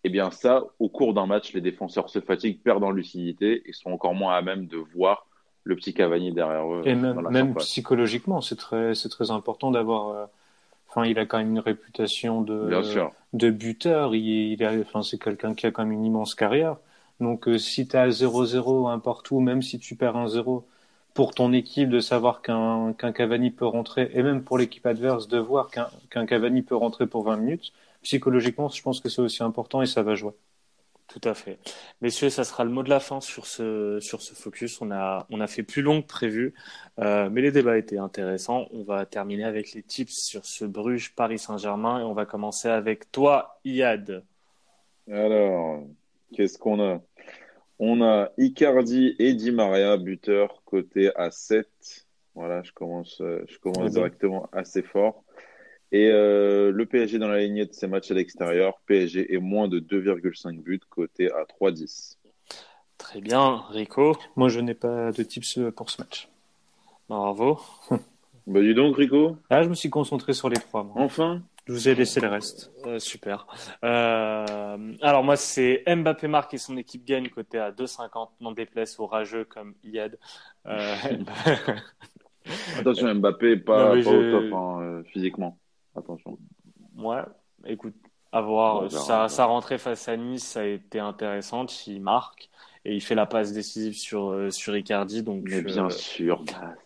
[0.07, 3.61] Et eh bien ça, au cours d'un match, les défenseurs se fatiguent, perdent en lucidité
[3.65, 5.27] et sont encore moins à même de voir
[5.65, 6.81] le petit Cavani derrière eux.
[6.85, 10.25] Et même, psychologiquement, c'est très, c'est très important d'avoir euh,
[11.03, 12.69] il a quand même une réputation de,
[13.33, 14.15] de buteur.
[14.15, 16.77] Il, enfin, c'est quelqu'un qui a quand même une immense carrière.
[17.19, 20.65] Donc, euh, si tu as 0-0 un partout, même si tu perds un 0
[21.13, 25.27] pour ton équipe, de savoir qu'un qu'un Cavani peut rentrer, et même pour l'équipe adverse,
[25.27, 27.73] de voir qu'un qu'un Cavani peut rentrer pour 20 minutes,
[28.07, 30.31] psychologiquement, je pense que c'est aussi important et ça va jouer.
[31.07, 31.57] Tout à fait.
[32.01, 34.81] Messieurs, ça sera le mot de la fin sur ce, sur ce focus.
[34.81, 36.53] On a, on a fait plus long que prévu,
[36.99, 38.67] euh, mais les débats étaient intéressants.
[38.71, 42.69] On va terminer avec les tips sur ce Bruges Paris Saint-Germain et on va commencer
[42.69, 44.23] avec toi, Iad.
[45.11, 45.83] Alors,
[46.33, 47.01] qu'est-ce qu'on a?
[47.79, 51.67] On a Icardi et Di Maria, buteur, côté à 7.
[52.35, 55.23] Voilà, je commence, je commence directement assez fort.
[55.91, 59.67] Et euh, le PSG dans la lignée de ses matchs à l'extérieur, PSG est moins
[59.67, 62.17] de 2,5 buts, côté à 3,10.
[62.97, 64.17] Très bien, Rico.
[64.35, 66.27] Moi, je n'ai pas de tips pour ce match.
[67.07, 67.61] Bravo.
[68.47, 69.37] bah dis donc, Rico.
[69.49, 70.85] Ah, je me suis concentré sur les trois.
[70.95, 72.69] Enfin Je vous ai laissé le reste.
[72.85, 73.47] Euh, super.
[73.85, 78.29] Euh, alors moi, c'est Mbappé marque et son équipe gagne, côté à 2,50.
[78.41, 80.19] Non déplace au rageux comme Iad.
[82.77, 85.57] Attention, Mbappé, pas, pas au top hein, physiquement.
[85.97, 86.37] Attention.
[86.97, 87.23] Ouais,
[87.65, 87.95] écoute,
[88.31, 88.91] à voir.
[88.91, 91.87] sa, rentrée face à Nice ça a été intéressante.
[91.87, 92.49] Il marque
[92.85, 95.23] et il fait la passe décisive sur, euh, sur Icardi.
[95.23, 96.43] Donc, Mais bien euh, sûr,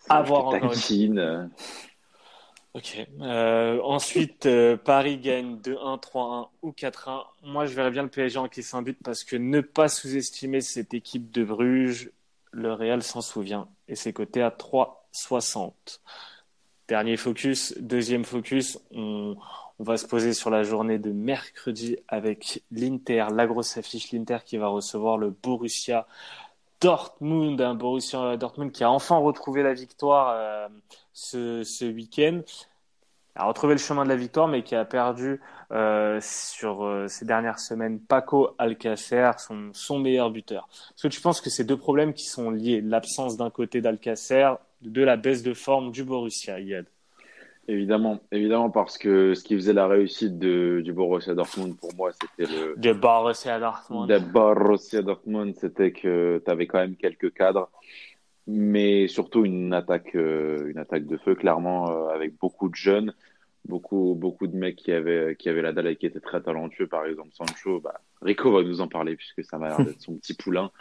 [0.09, 0.73] à voir encore
[2.73, 3.05] Ok.
[3.19, 4.47] Euh, ensuite,
[4.85, 7.25] Paris gagne 2-1, 3-1 ou 4-1.
[7.43, 10.93] Moi, je verrais bien le PSG encaisser un but parce que ne pas sous-estimer cette
[10.93, 12.11] équipe de Bruges,
[12.51, 13.67] le Real s'en souvient.
[13.89, 15.73] Et c'est coté à 3-60.
[16.91, 19.37] Dernier focus, deuxième focus, on,
[19.79, 24.57] va se poser sur la journée de mercredi avec l'Inter, la grosse affiche, l'Inter qui
[24.57, 26.05] va recevoir le Borussia
[26.81, 30.67] Dortmund, un Borussia Dortmund qui a enfin retrouvé la victoire euh,
[31.13, 32.41] ce, week-end,
[33.35, 35.39] a retrouvé le chemin de la victoire, mais qui a perdu
[35.71, 40.67] euh, sur euh, ces dernières semaines Paco Alcacer, son, son meilleur buteur.
[40.89, 44.49] Est-ce que tu penses que ces deux problèmes qui sont liés, l'absence d'un côté d'Alcacer
[44.81, 46.85] de la baisse de forme du Borussia, Yad
[47.67, 52.11] Évidemment, évidemment, parce que ce qui faisait la réussite de, du Borussia Dortmund, pour moi,
[52.11, 52.73] c'était le.
[52.75, 54.09] De Borussia Dortmund.
[54.09, 57.69] De Borussia Dortmund, c'était que tu avais quand même quelques cadres,
[58.47, 63.13] mais surtout une attaque, euh, une attaque de feu, clairement, euh, avec beaucoup de jeunes,
[63.65, 66.87] beaucoup, beaucoup de mecs qui avaient, qui avaient la dalle et qui étaient très talentueux.
[66.87, 70.15] Par exemple, Sancho, bah, Rico va nous en parler puisque ça m'a l'air d'être son
[70.15, 70.71] petit poulain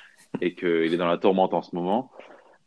[0.40, 2.10] et qu'il est dans la tourmente en ce moment.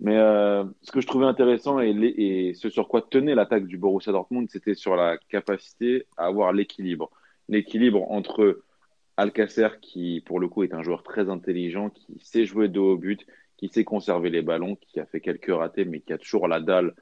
[0.04, 4.12] Mais euh, ce que je trouvais intéressant et, ce sur quoi tenait l'attaque du Borussia
[4.12, 7.10] Dortmund, c'était sur la capacité à avoir l'équilibre.
[7.48, 8.64] L'équilibre entre
[9.16, 12.98] Alcacer, qui pour le coup est un joueur très intelligent, qui sait jouer de haut
[12.98, 16.50] but, qui sait conserver les ballons, qui a fait quelques ratés, mais qui a toujours
[16.50, 16.94] la dalle,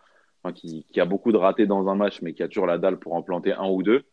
[0.44, 3.00] enfin, qui, a beaucoup de ratés dans un match, mais qui a toujours la dalle
[3.00, 4.04] pour en planter un ou deux.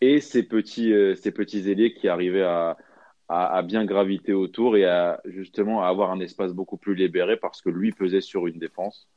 [0.00, 2.78] Et ces petits, euh, ces petits ailiers qui arrivaient à,
[3.28, 7.60] à, bien graviter autour et à justement à avoir un espace beaucoup plus libéré parce
[7.60, 9.08] que lui pesait sur une défense.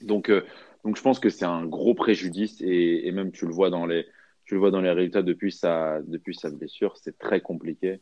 [0.00, 0.42] Donc, euh,
[0.84, 3.86] donc je pense que c'est un gros préjudice et, et, même tu le vois dans
[3.86, 4.06] les,
[4.44, 8.00] tu le vois dans les résultats depuis sa, depuis sa blessure, c'est très compliqué.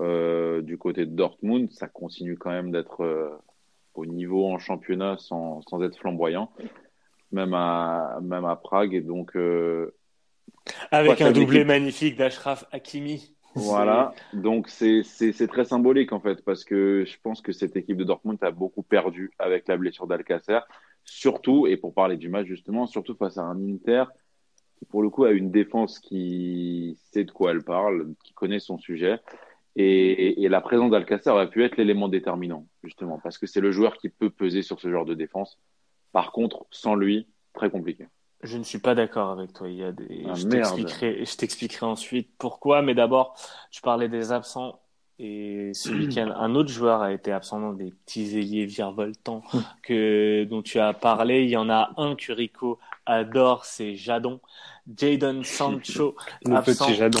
[0.00, 3.30] Euh, du côté de Dortmund, ça continue quand même d'être euh,
[3.94, 6.52] au niveau en championnat sans, sans être flamboyant.
[7.32, 8.94] même à, même à Prague.
[8.94, 9.94] Et donc, euh,
[10.90, 13.34] avec un doublé magnifique d'Ashraf Hakimi.
[13.54, 15.02] Voilà, donc c'est
[15.48, 18.82] très symbolique en fait, parce que je pense que cette équipe de Dortmund a beaucoup
[18.82, 20.60] perdu avec la blessure d'Alcacer,
[21.04, 24.04] surtout, et pour parler du match justement, surtout face à un Inter
[24.76, 28.60] qui pour le coup a une défense qui sait de quoi elle parle, qui connaît
[28.60, 29.18] son sujet,
[29.74, 33.72] et, et la présence d'Alcacer aurait pu être l'élément déterminant justement, parce que c'est le
[33.72, 35.58] joueur qui peut peser sur ce genre de défense.
[36.12, 38.06] Par contre, sans lui, très compliqué.
[38.42, 39.68] Je ne suis pas d'accord avec toi.
[39.68, 40.24] Il y a des...
[40.28, 42.82] Ah, je t'expliquerai ensuite pourquoi.
[42.82, 43.34] Mais d'abord,
[43.70, 44.80] tu parlais des absents.
[45.18, 49.42] Et ce week-end, un autre joueur a été absent dans des petits ailiers virevoltants
[49.82, 51.42] que, dont tu as parlé.
[51.42, 54.40] Il y en a un que Rico adore, c'est Jadon.
[54.96, 56.14] Jadon Sancho.
[56.44, 57.20] Le petit Jadon.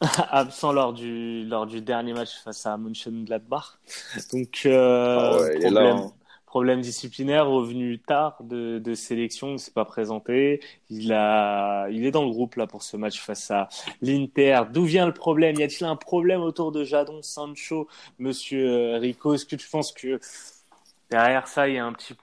[0.30, 3.78] absent lors du, lors du dernier match face à Mönchengladbach.
[4.32, 6.12] Donc, euh, ah ouais, problème, là, hein
[6.48, 10.60] problème disciplinaire, revenu tard de, de sélection, ne s'est pas présenté.
[10.88, 13.68] Il a, il est dans le groupe là pour ce match face à
[14.00, 14.62] l'Inter.
[14.72, 15.56] D'où vient le problème?
[15.56, 17.86] Y a-t-il un problème autour de Jadon Sancho,
[18.18, 19.34] Monsieur euh, Rico?
[19.34, 20.18] Est-ce que tu penses que
[21.10, 22.14] derrière ça, il y a un petit,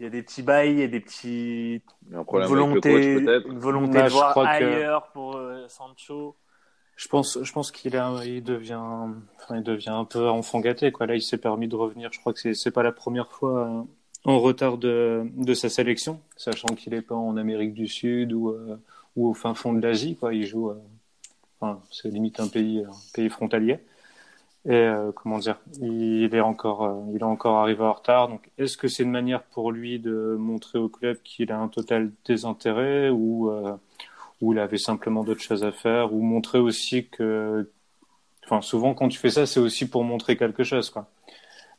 [0.00, 4.02] il y a des petits bails, il y a des petits un volonté, une volonté
[4.02, 6.34] de voir ailleurs pour euh, Sancho?
[7.02, 11.06] Je pense, je pense qu'il il devient, enfin, il devient un peu enfant gâté, quoi.
[11.06, 12.12] Là, il s'est permis de revenir.
[12.12, 13.82] Je crois que c'est, c'est pas la première fois euh,
[14.24, 18.50] en retard de, de sa sélection, sachant qu'il est pas en Amérique du Sud ou,
[18.50, 18.76] euh,
[19.16, 20.32] ou au fin fond de l'Asie, quoi.
[20.32, 20.80] Il joue, euh,
[21.60, 23.80] enfin, c'est limite un pays, pays frontalier.
[24.64, 28.28] Et comment dire, il est encore, il est encore arrivé en retard.
[28.28, 31.66] Donc, est-ce que c'est une manière pour lui de montrer au club qu'il a un
[31.66, 33.50] total désintérêt ou
[34.42, 37.70] où il avait simplement d'autres choses à faire, ou montrer aussi que,
[38.44, 41.08] enfin, souvent quand tu fais ça, c'est aussi pour montrer quelque chose, quoi.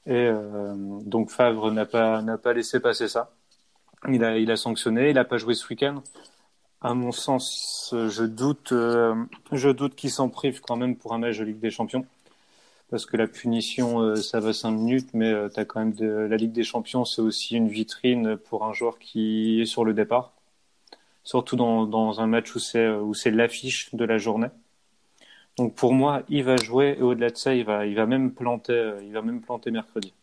[0.08, 0.74] Et euh,
[1.06, 3.32] donc Favre n'a pas n'a pas laissé passer ça.
[4.10, 6.04] Il a il a sanctionné, il a pas joué ce week-end.
[6.82, 9.16] À mon sens, je doute euh,
[9.52, 12.06] doute qu'il s'en prive quand même pour un match de Ligue des Champions.
[12.90, 15.34] Parce que la punition, euh, ça va cinq minutes, mais
[15.68, 15.96] quand même
[16.30, 19.94] la Ligue des Champions, c'est aussi une vitrine pour un joueur qui est sur le
[19.94, 20.33] départ
[21.24, 24.50] surtout dans, dans un match où c'est où c'est l'affiche de la journée.
[25.58, 28.34] Donc pour moi, il va jouer et au-delà de ça, il va il va même
[28.34, 30.14] planter il va même planter mercredi.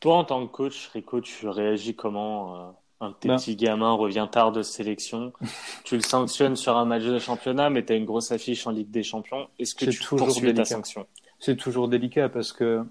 [0.00, 3.36] Toi, en tant que coach, Rico, tu réagis comment euh, Un ben.
[3.36, 5.32] petit gamin revient tard de sélection,
[5.84, 8.72] tu le sanctionnes sur un match de championnat, mais tu as une grosse affiche en
[8.72, 9.48] Ligue des Champions.
[9.60, 11.06] Est-ce que tu poursuis ta sanction?
[11.38, 12.84] C'est toujours délicat parce que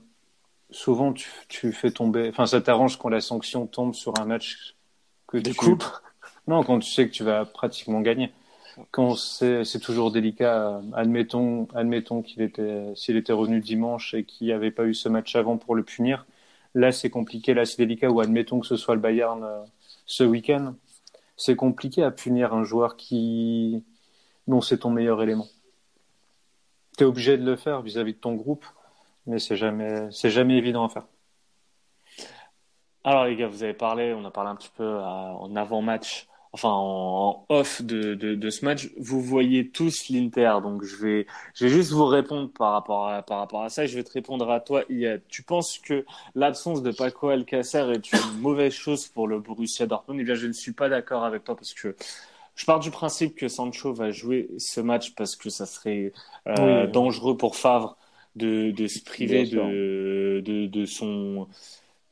[0.69, 2.29] souvent tu, tu fais tomber.
[2.29, 4.75] Enfin, ça t'arrange quand la sanction tombe sur un match
[5.27, 5.83] que tu coupes
[6.47, 8.31] non, quand tu sais que tu vas pratiquement gagner.
[8.91, 10.81] Quand c'est, toujours délicat.
[10.93, 15.09] Admettons, admettons qu'il était, s'il était revenu dimanche et qu'il n'y avait pas eu ce
[15.09, 16.25] match avant pour le punir.
[16.73, 17.53] Là, c'est compliqué.
[17.53, 18.09] Là, c'est délicat.
[18.09, 19.63] Ou admettons que ce soit le Bayern euh,
[20.05, 20.75] ce week-end.
[21.37, 23.83] C'est compliqué à punir un joueur qui,
[24.47, 25.47] dont c'est ton meilleur élément.
[26.97, 28.65] Tu es obligé de le faire vis-à-vis de ton groupe,
[29.25, 31.07] mais c'est jamais, c'est jamais évident à faire.
[33.03, 36.27] Alors les gars, vous avez parlé, on a parlé un petit peu euh, en avant-match
[36.53, 40.55] enfin en, off de, de, de, ce match, vous voyez tous l'Inter.
[40.61, 43.85] Donc je vais, je vais juste vous répondre par rapport à, par rapport à ça.
[43.85, 44.83] Je vais te répondre à toi.
[45.29, 46.05] Tu penses que
[46.35, 50.19] l'absence de Paco Alcacer est une mauvaise chose pour le Borussia Dortmund?
[50.19, 51.95] Eh bien, je ne suis pas d'accord avec toi parce que
[52.55, 56.11] je pars du principe que Sancho va jouer ce match parce que ça serait
[56.47, 57.97] euh, dangereux pour Favre
[58.35, 61.47] de, de se priver de, de, de son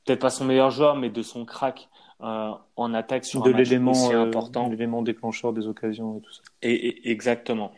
[0.10, 1.88] peut-être pas son meilleur joueur, mais de son crack
[2.22, 4.68] euh, en attaque sur de un match aussi euh, important.
[4.68, 6.42] L'élément déclencheur des occasions et tout ça.
[6.64, 7.72] Et, exactement.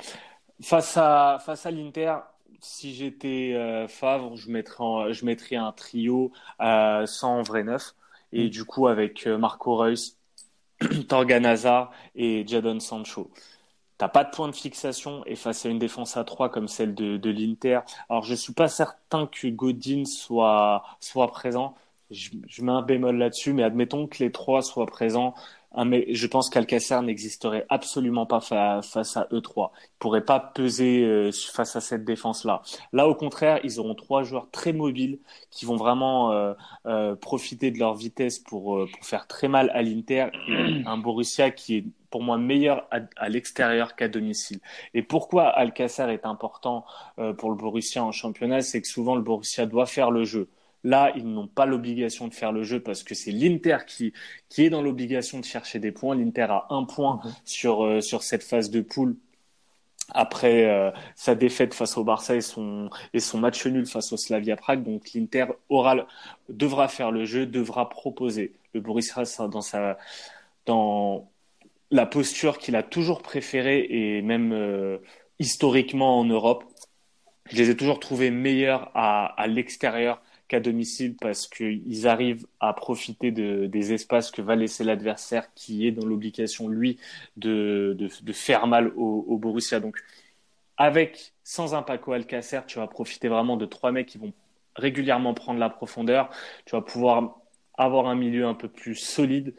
[0.62, 2.16] Face à face à l'Inter,
[2.62, 7.96] si j'étais euh, Favre, je mettrais je mettrais un trio sans vrai neuf
[8.32, 8.50] et mm.
[8.50, 10.16] du coup avec Marco Reus,
[11.10, 13.30] Torgan Hazard et Jadon Sancho.
[13.98, 16.96] T'as pas de point de fixation et face à une défense à 3 comme celle
[16.96, 17.82] de, de l'Inter.
[18.10, 21.76] Alors je suis pas certain que Godin soit soit présent
[22.12, 25.34] je, mets un bémol là-dessus, mais admettons que les trois soient présents.
[25.76, 29.72] je pense qu'Alcacer n'existerait absolument pas face à eux trois.
[29.84, 32.62] Ils pourraient pas peser euh, face à cette défense-là.
[32.92, 36.54] Là, au contraire, ils auront trois joueurs très mobiles qui vont vraiment euh,
[36.86, 40.28] euh, profiter de leur vitesse pour, pour faire très mal à l'Inter.
[40.86, 44.60] Un Borussia qui est pour moi meilleur à, l'extérieur qu'à domicile.
[44.94, 46.84] Et pourquoi Alcacer est important
[47.38, 50.50] pour le Borussia en championnat, c'est que souvent le Borussia doit faire le jeu.
[50.84, 54.14] Là, ils n'ont pas l'obligation de faire le jeu parce que c'est l'Inter qui,
[54.50, 56.16] qui est dans l'obligation de chercher des points.
[56.16, 57.32] L'Inter a un point mhm.
[57.46, 59.16] sur, euh, sur cette phase de poule
[60.14, 64.18] après euh, sa défaite face au Barça et son, et son match nul face au
[64.18, 64.84] Slavia Prague.
[64.84, 66.08] Donc l'Inter aura,
[66.50, 68.54] devra faire le jeu, devra proposer.
[68.74, 69.98] Le Borussia dans sa,
[70.66, 71.30] dans
[71.92, 74.98] la posture qu'il a toujours préférée et même euh,
[75.40, 76.64] historiquement en Europe.
[77.52, 80.22] Je les ai toujours trouvés meilleurs à, à l'extérieur
[80.52, 85.88] qu'à domicile parce qu'ils arrivent à profiter de, des espaces que va laisser l'adversaire qui
[85.88, 87.00] est dans l'obligation, lui,
[87.38, 89.80] de, de, de, faire mal au, au, Borussia.
[89.80, 89.98] Donc,
[90.76, 94.34] avec, sans un Paco Alcacer, tu vas profiter vraiment de trois mecs qui vont
[94.76, 96.30] régulièrement prendre la profondeur.
[96.66, 97.40] Tu vas pouvoir
[97.78, 99.56] avoir un milieu un peu plus solide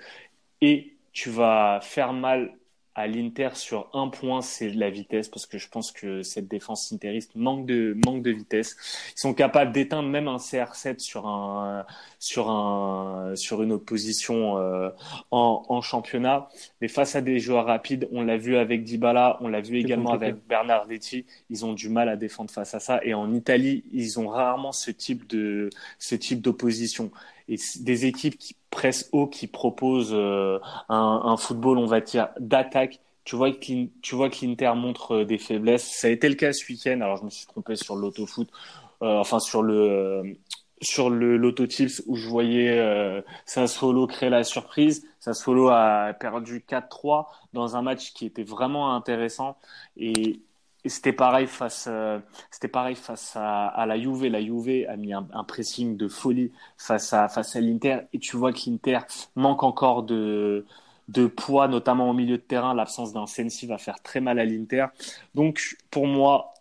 [0.61, 2.55] et tu vas faire mal
[2.95, 6.93] à l'Inter sur un point, c'est la vitesse, parce que je pense que cette défense
[6.93, 8.77] interiste manque de, manque de vitesse.
[9.17, 11.87] Ils sont capables d'éteindre même un CR7 sur un,
[12.19, 14.91] sur un, sur une opposition euh,
[15.31, 16.49] en, en, championnat.
[16.81, 20.13] Mais face à des joueurs rapides, on l'a vu avec Dybala, on l'a vu également
[20.13, 23.01] avec Bernardetti, ils ont du mal à défendre face à ça.
[23.05, 27.11] Et en Italie, ils ont rarement ce type de, ce type d'opposition
[27.49, 33.01] et des équipes qui pressent haut, qui proposent euh, un, football, on va dire, d'attaque.
[33.25, 35.89] Tu vois que l'Inter montre euh, des faiblesses.
[35.89, 37.01] Ça a été le cas ce week-end.
[37.01, 38.49] Alors je me suis trompé sur l'autofoot,
[39.03, 40.23] euh, enfin sur le euh,
[40.83, 45.07] sur le l'auto tips où je voyais euh, Sassuolo créer la surprise.
[45.21, 49.57] Sassuolo a perdu 4-3 dans un match qui était vraiment intéressant
[49.97, 50.41] et
[50.85, 52.19] et c'était pareil face, euh,
[52.51, 54.27] c'était pareil face à, à, la Juve.
[54.27, 58.01] La Juve a mis un, pressing de folie face à face à l'Inter.
[58.13, 58.99] Et tu vois que l'Inter
[59.37, 60.67] manque encore de
[61.09, 62.75] de poids, notamment au milieu de terrain.
[62.75, 64.87] L'absence d'un Sensi va faire très mal à l'Inter.
[65.35, 66.55] Donc pour moi,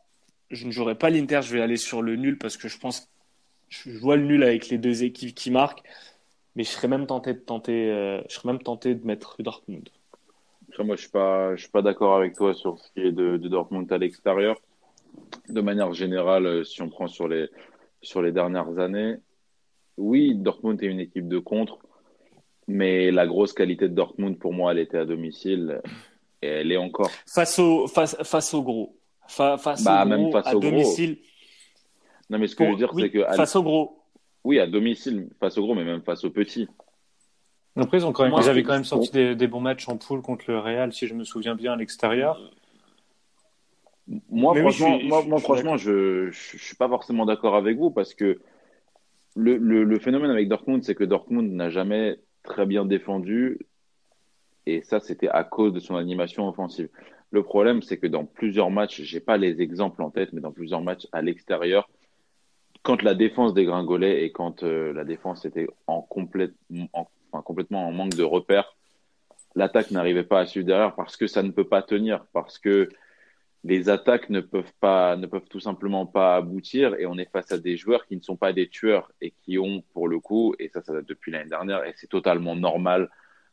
[0.52, 1.42] je ne jouerai pas l'Inter.
[1.44, 3.10] Je vais aller sur le nul parce que je pense,
[3.70, 5.84] je vois le nul avec les deux équipes qui marquent.
[6.56, 9.90] Mais je serais même tenté de tenter, euh, je serais même tenté de mettre Dortmund
[10.80, 13.38] moi, je suis pas, je suis pas d'accord avec toi sur ce qui est de,
[13.38, 14.58] de Dortmund à l'extérieur.
[15.50, 17.50] De manière générale, euh, si on prend sur les,
[18.02, 19.18] sur les dernières années,
[19.98, 21.80] oui, Dortmund est une équipe de contre,
[22.68, 25.82] mais la grosse qualité de Dortmund, pour moi, elle était à domicile
[26.42, 27.12] et elle est encore.
[27.28, 28.96] Face au, face, face au gros.
[29.28, 31.16] face bah, au gros, face à au domicile.
[31.16, 31.26] Gros.
[32.30, 33.24] Non, mais ce que je veux dire, c'est que.
[33.36, 33.98] Face au gros.
[34.44, 36.68] Oui, à domicile, face au gros, mais même face au petit.
[37.76, 39.98] Après, ils, ont quand même, ils avaient quand même sorti des, des, bons matchs en
[39.98, 42.40] poule contre le Real, si je me souviens bien, à l'extérieur.
[44.30, 48.14] Moi, franchement, je moi, moi, franchement, je ne suis pas forcément d'accord avec vous parce
[48.14, 48.42] que
[49.36, 53.60] le, le, le phénomène avec Dortmund, c'est que Dortmund n'a jamais très bien défendu
[54.66, 56.90] et ça, c'était à cause de son animation offensive.
[57.32, 60.52] Le problème, c'est que dans plusieurs matchs, j'ai pas les exemples en tête, mais dans
[60.52, 61.90] plusieurs matchs à l'extérieur,
[62.84, 66.54] quand la défense dégringolait et quand euh, la défense était en complète,
[66.94, 68.76] en enfin, complètement en manque de repères.
[69.56, 72.90] L'attaque n'arrivait pas à suivre derrière parce que ça ne peut pas tenir, parce que
[73.64, 77.52] les attaques ne peuvent pas, ne peuvent tout simplement pas aboutir et on est face
[77.52, 80.56] à des joueurs qui ne sont pas des tueurs et qui ont pour le coup,
[80.58, 83.10] et ça, ça date depuis l'année dernière et c'est totalement normal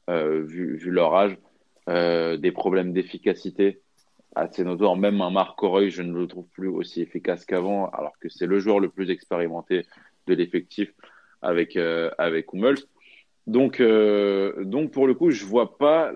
[0.08, 1.36] euh, vu, leur âge,
[1.90, 3.82] euh, des problèmes d'efficacité
[4.34, 4.96] assez notoires.
[4.96, 8.46] Même un Marc Aureuil, je ne le trouve plus aussi efficace qu'avant, alors que c'est
[8.46, 9.84] le joueur le plus expérimenté
[10.26, 10.92] de l'effectif
[11.42, 12.78] avec, euh, avec Hummels.
[13.48, 16.12] Donc, euh, donc pour le coup, je vois pas.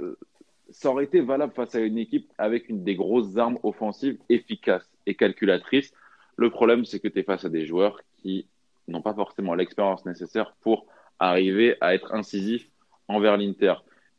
[0.70, 4.89] Ça aurait été valable face à une équipe avec une des grosses armes offensives efficaces
[5.07, 5.93] et calculatrices.
[6.37, 8.47] Le problème, c'est que tu es face à des joueurs qui
[8.87, 10.87] n'ont pas forcément l'expérience nécessaire pour
[11.18, 12.68] arriver à être incisifs
[13.09, 13.74] envers l'Inter.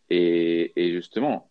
[0.09, 1.49] Et, et, justement,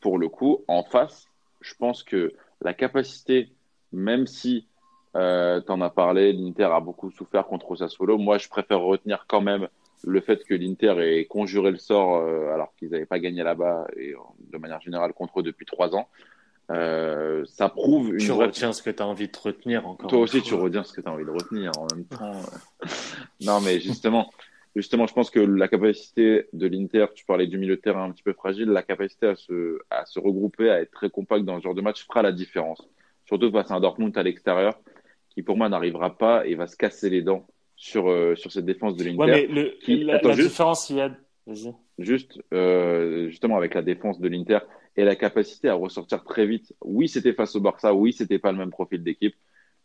[0.00, 1.26] pour le coup, en face,
[1.60, 2.32] je pense que
[2.62, 3.52] la capacité,
[3.92, 4.68] même si
[5.16, 9.24] euh, tu en as parlé, l'Inter a beaucoup souffert contre Sassuolo, moi je préfère retenir
[9.28, 9.68] quand même
[10.06, 13.86] le fait que l'Inter ait conjuré le sort euh, alors qu'ils n'avaient pas gagné là-bas
[13.96, 14.14] et
[14.52, 16.08] de manière générale contre eux depuis trois ans,
[16.70, 18.18] euh, ça prouve une.
[18.18, 20.08] Tu retiens ce que tu as envie de retenir encore.
[20.08, 22.32] Toi aussi, tu retiens ce que tu as envie de retenir en même temps.
[23.40, 24.32] non, mais justement,
[24.74, 28.12] justement, je pense que la capacité de l'Inter, tu parlais du milieu de terrain un
[28.12, 31.58] petit peu fragile, la capacité à se, à se regrouper, à être très compact dans
[31.58, 32.88] ce genre de match fera la différence.
[33.26, 34.78] Surtout face à un Dortmund à l'extérieur
[35.30, 37.46] qui, pour moi, n'arrivera pas et va se casser les dents
[37.76, 39.18] sur, euh, sur cette défense de l'Inter.
[39.18, 41.16] Ouais, mais le, la, la différence, il y a.
[41.98, 44.58] Juste, euh, justement, avec la défense de l'Inter
[44.96, 46.74] et la capacité à ressortir très vite.
[46.82, 49.34] Oui, c'était face au Barça, oui, c'était pas le même profil d'équipe,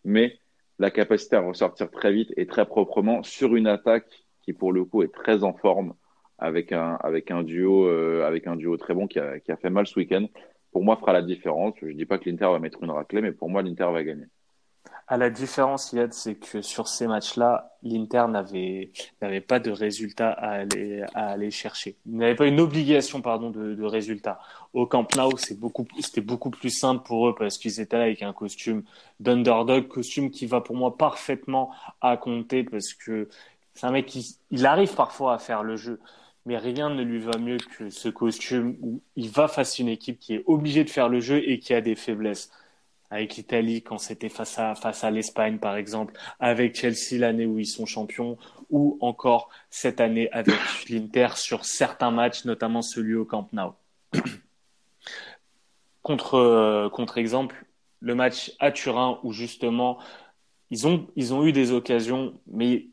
[0.03, 0.39] mais
[0.79, 4.07] la capacité à ressortir très vite et très proprement sur une attaque
[4.41, 5.93] qui, pour le coup, est très en forme
[6.39, 9.57] avec un, avec un, duo, euh, avec un duo très bon qui a, qui a
[9.57, 10.25] fait mal ce week-end.
[10.71, 11.75] Pour moi, fera la différence.
[11.81, 14.25] Je dis pas que l'Inter va mettre une raclée, mais pour moi, l'Inter va gagner.
[15.11, 18.91] À la différence, Yad, c'est que sur ces matchs-là, l'Inter n'avait
[19.21, 21.97] n'avait pas de résultat à aller à aller chercher.
[22.05, 24.39] Il n'avait pas une obligation, pardon, de, de résultat.
[24.71, 28.03] Au Camp Nou, c'est beaucoup c'était beaucoup plus simple pour eux parce qu'ils étaient là
[28.03, 28.83] avec un costume
[29.19, 33.27] d'underdog, costume qui va pour moi parfaitement à compter parce que
[33.73, 35.99] c'est un mec qui il arrive parfois à faire le jeu,
[36.45, 39.89] mais rien ne lui va mieux que ce costume où il va face à une
[39.89, 42.49] équipe qui est obligée de faire le jeu et qui a des faiblesses.
[43.11, 47.59] Avec l'Italie, quand c'était face à, face à l'Espagne, par exemple, avec Chelsea l'année où
[47.59, 48.37] ils sont champions,
[48.69, 50.55] ou encore cette année avec
[50.89, 53.73] l'Inter sur certains matchs, notamment celui au Camp Nou.
[56.01, 57.65] contre, euh, contre exemple,
[57.99, 59.99] le match à Turin où justement
[60.71, 62.87] ils ont, ils ont eu des occasions, mais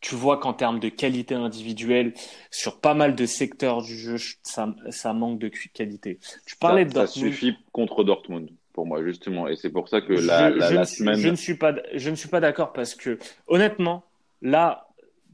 [0.00, 2.14] tu vois qu'en termes de qualité individuelle,
[2.52, 6.20] sur pas mal de secteurs du jeu, ça, ça manque de qualité.
[6.46, 7.32] Tu parlais ça, de Dortmund.
[7.32, 10.68] Ça suffit contre Dortmund pour moi justement, et c'est pour ça que la, je, la,
[10.68, 11.14] je, la ne semaine.
[11.14, 14.04] Suis, je ne suis pas, je ne suis pas d'accord parce que honnêtement,
[14.42, 14.88] là,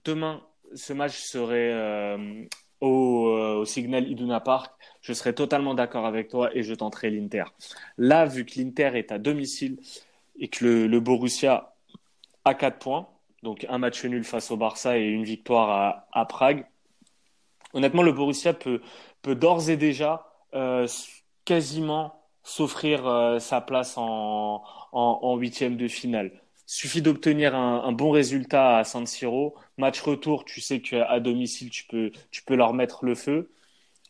[0.05, 0.43] demain,
[0.75, 2.45] ce match serait euh,
[2.83, 4.73] au, euh, au, Signal Iduna Park.
[5.01, 7.45] Je serais totalement d'accord avec toi et je tenterai l'Inter.
[7.97, 9.79] Là, vu que l'Inter est à domicile
[10.39, 11.75] et que le, le Borussia
[12.45, 13.09] a 4 points,
[13.43, 16.67] donc un match nul face au Barça et une victoire à, à Prague.
[17.73, 18.83] Honnêtement, le Borussia peut,
[19.23, 20.87] peut d'ores et déjà euh,
[21.47, 24.63] quasiment s'offrir euh, sa place en,
[24.93, 26.33] en, huitième de finale.
[26.67, 29.57] Suffit d'obtenir un, un, bon résultat à San Siro.
[29.77, 33.51] Match retour, tu sais qu'à domicile, tu peux, tu peux leur mettre le feu.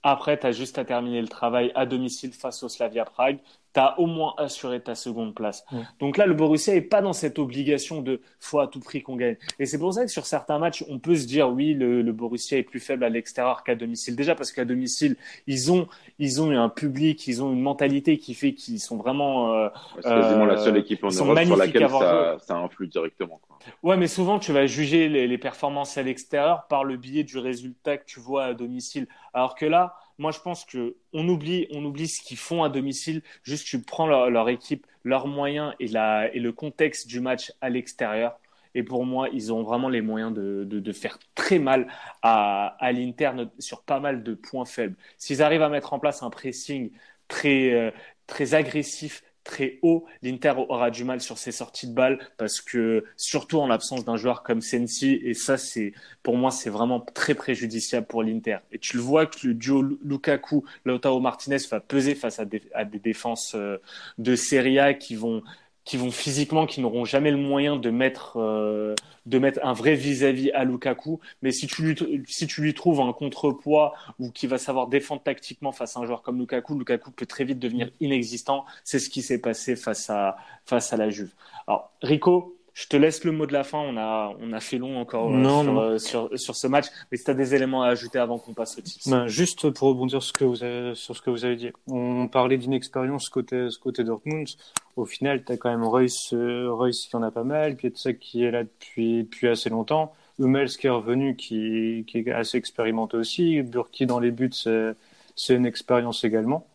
[0.02, 3.38] Après, tu as juste à terminer le travail à domicile face au Slavia Prague
[3.72, 5.64] tu as au moins assuré ta seconde place.
[5.72, 5.80] Ouais.
[5.98, 9.16] Donc là, le Borussia est pas dans cette obligation de faut à tout prix qu'on
[9.16, 9.36] gagne.
[9.58, 12.12] Et c'est pour ça que sur certains matchs, on peut se dire oui, le, le
[12.12, 14.16] Borussia est plus faible à l'extérieur qu'à domicile.
[14.16, 15.16] Déjà parce qu'à domicile,
[15.46, 19.54] ils ont ils ont un public, ils ont une mentalité qui fait qu'ils sont vraiment.
[19.54, 23.40] Euh, c'est quasiment la seule équipe en Europe sur laquelle ça, ça, influe directement.
[23.46, 23.58] Quoi.
[23.82, 27.38] Ouais, mais souvent tu vas juger les, les performances à l'extérieur par le biais du
[27.38, 29.06] résultat que tu vois à domicile.
[29.32, 32.68] Alors que là, moi, je pense que on oublie, on oublie ce qu'ils font à
[32.68, 33.22] domicile.
[33.42, 38.38] Juste, tu prends leur, équipe, leurs moyens et, le contexte du match à l'extérieur.
[38.74, 41.88] Et pour moi, ils ont vraiment les moyens de faire très mal
[42.22, 44.96] à, à l'Inter sur pas mal de points faibles.
[45.16, 46.90] S'ils arrivent à mettre en place un pressing
[47.26, 47.90] très, euh,
[48.26, 53.04] très agressif, très haut, l'Inter aura du mal sur ses sorties de balles parce que
[53.16, 57.34] surtout en l'absence d'un joueur comme Sensi et ça c'est pour moi c'est vraiment très
[57.34, 58.58] préjudiciable pour l'Inter.
[58.72, 62.62] Et tu le vois que le duo Lukaku Lautaro Martinez va peser face à des,
[62.74, 63.78] à des défenses euh,
[64.18, 65.42] de Serie A qui vont
[65.90, 68.94] qui vont physiquement, qui n'auront jamais le moyen de mettre, euh,
[69.26, 71.18] de mettre un vrai vis-à-vis -à, Lukaku.
[71.42, 71.96] Mais si tu lui,
[72.28, 76.06] si tu lui trouves un contrepoids ou qui va savoir défendre tactiquement face à un
[76.06, 78.66] joueur comme Lukaku, Lukaku peut très vite devenir inexistant.
[78.84, 81.32] C'est ce qui s'est passé face à, face à la Juve.
[81.66, 83.78] Alors, Rico, je te laisse le mot de la fin.
[83.78, 85.98] On a, on a fait long encore non, sur, non.
[85.98, 86.86] Sur, sur, ce match.
[87.10, 89.08] Mais si tu as des éléments à ajouter avant qu'on passe au tips.
[89.08, 91.70] Ben, juste pour rebondir sur ce, que vous avez, sur ce que vous avez dit.
[91.86, 94.48] On parlait d'inexpérience côté, côté Dortmund.
[94.96, 98.44] Au final, tu as quand même Reus, Reus qui en a pas mal, Pietzak qui
[98.44, 100.14] est là depuis, depuis assez longtemps.
[100.38, 103.60] Hummels qui est revenu, qui, qui est assez expérimenté aussi.
[103.62, 106.66] Burki dans les buts, c'est une expérience également.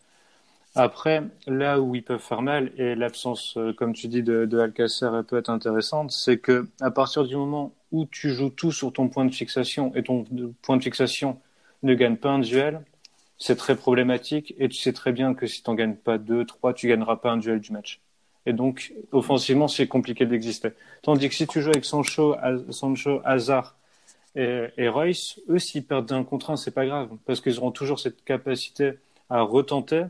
[0.76, 5.10] Après, là où ils peuvent faire mal, et l'absence, comme tu dis, de, de Alcacer
[5.26, 9.08] peut être intéressante, c'est que à partir du moment où tu joues tout sur ton
[9.08, 10.26] point de fixation et ton
[10.62, 11.40] point de fixation
[11.84, 12.82] ne gagne pas un duel,
[13.38, 14.54] c'est très problématique.
[14.60, 17.16] Et tu sais très bien que si tu n'en gagnes pas deux, trois, tu gagneras
[17.16, 18.02] pas un duel du match.
[18.46, 20.70] Et donc, offensivement, c'est compliqué d'exister.
[21.04, 22.36] Tandis que si tu joues avec Sancho,
[22.70, 23.76] Sancho Hazard
[24.36, 27.72] et, et Royce, eux, s'ils perdent un contre un, c'est pas grave, parce qu'ils auront
[27.72, 28.94] toujours cette capacité
[29.30, 30.04] à retenter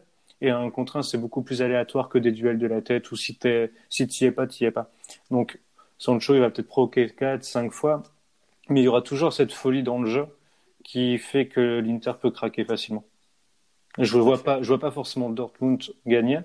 [0.46, 3.16] et un contre un, c'est beaucoup plus aléatoire que des duels de la tête où
[3.16, 4.91] si tu si y es pas, tu y es pas.
[5.32, 5.60] Donc,
[5.98, 8.04] Sancho, il va peut-être provoquer 4, 5 fois,
[8.70, 10.26] mais il y aura toujours cette folie dans le jeu
[10.84, 13.04] qui fait que l'Inter peut craquer facilement.
[13.98, 16.39] Je ne vois pas, je vois pas forcément Dortmund gagner,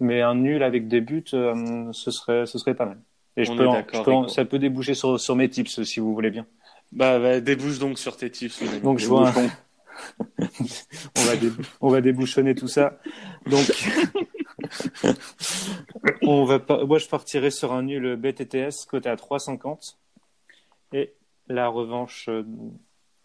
[0.00, 2.98] mais un nul avec des buts, euh, ce serait, ce serait pas mal.
[3.36, 6.00] Et je peux, en, je peux en, ça peut déboucher sur, sur mes tips si
[6.00, 6.46] vous voulez bien.
[6.92, 8.62] Bah, bah débouche donc sur tes tips.
[8.82, 9.28] Donc je vois.
[9.28, 9.50] Un...
[11.16, 11.32] on, va
[11.80, 12.98] on va débouchonner tout ça.
[13.46, 13.66] Donc,
[16.22, 16.84] on va pas...
[16.84, 19.96] moi je partirai sur un nul BTTS côté à 3,50
[20.92, 21.12] et
[21.48, 22.28] la revanche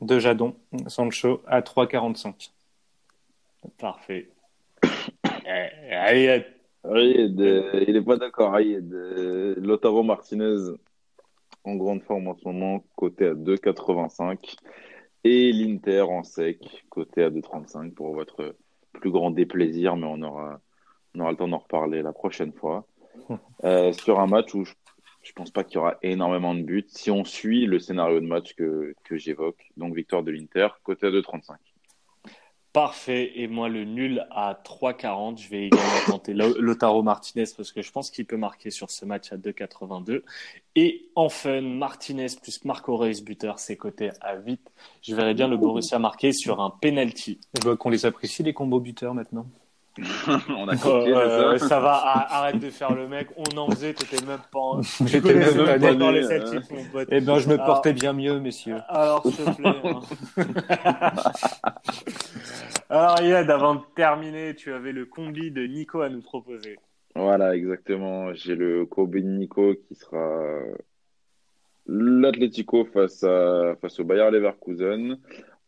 [0.02, 0.56] de Jadon,
[0.88, 2.52] Sancho à 3,45.
[3.78, 4.30] Parfait.
[5.92, 6.46] Allez,
[6.86, 8.58] il n'est pas d'accord.
[8.58, 9.56] De...
[9.60, 10.74] Lotaro Martinez
[11.64, 14.56] en grande forme en ce moment, côté à 2,85.
[15.24, 18.55] Et l'Inter en sec, côté à 2,35 pour votre
[18.93, 20.59] plus grand déplaisir, mais on aura,
[21.15, 22.86] on aura le temps d'en reparler la prochaine fois.
[23.65, 24.74] Euh, sur un match où je,
[25.22, 28.26] je pense pas qu'il y aura énormément de buts, si on suit le scénario de
[28.26, 31.57] match que, que j'évoque, donc victoire de l'Inter, côté à 2,35.
[32.74, 33.32] Parfait.
[33.36, 35.41] Et moi, le nul à 3,40.
[35.41, 39.05] Je vais également tenter Lotaro Martinez parce que je pense qu'il peut marquer sur ce
[39.05, 40.22] match à 2,82.
[40.76, 44.61] Et enfin, Martinez plus Marco Reus buteur, c'est coté à 8.
[45.01, 47.39] Je verrais bien le Borussia marquer sur un penalty.
[47.57, 49.47] Je vois qu'on les apprécie, les combos buteurs maintenant.
[50.50, 51.80] on a compris, euh, ça.
[51.80, 53.28] va, arrête de faire le mec.
[53.36, 54.82] On en faisait, t'étais même pas.
[55.06, 57.08] J'étais même pas dans les Celtics, mon pote.
[57.12, 58.78] Eh ben, je me portais bien mieux, messieurs.
[58.88, 59.74] Alors, s'il te plaît.
[59.84, 60.02] Hein.
[62.89, 66.78] alors, Yad, avant de terminer, tu avais le combi de Nico à nous proposer.
[67.16, 68.34] Voilà, exactement.
[68.34, 70.41] J'ai le combi de Nico qui sera
[71.88, 75.18] l'Atlético face à face au Bayer Leverkusen.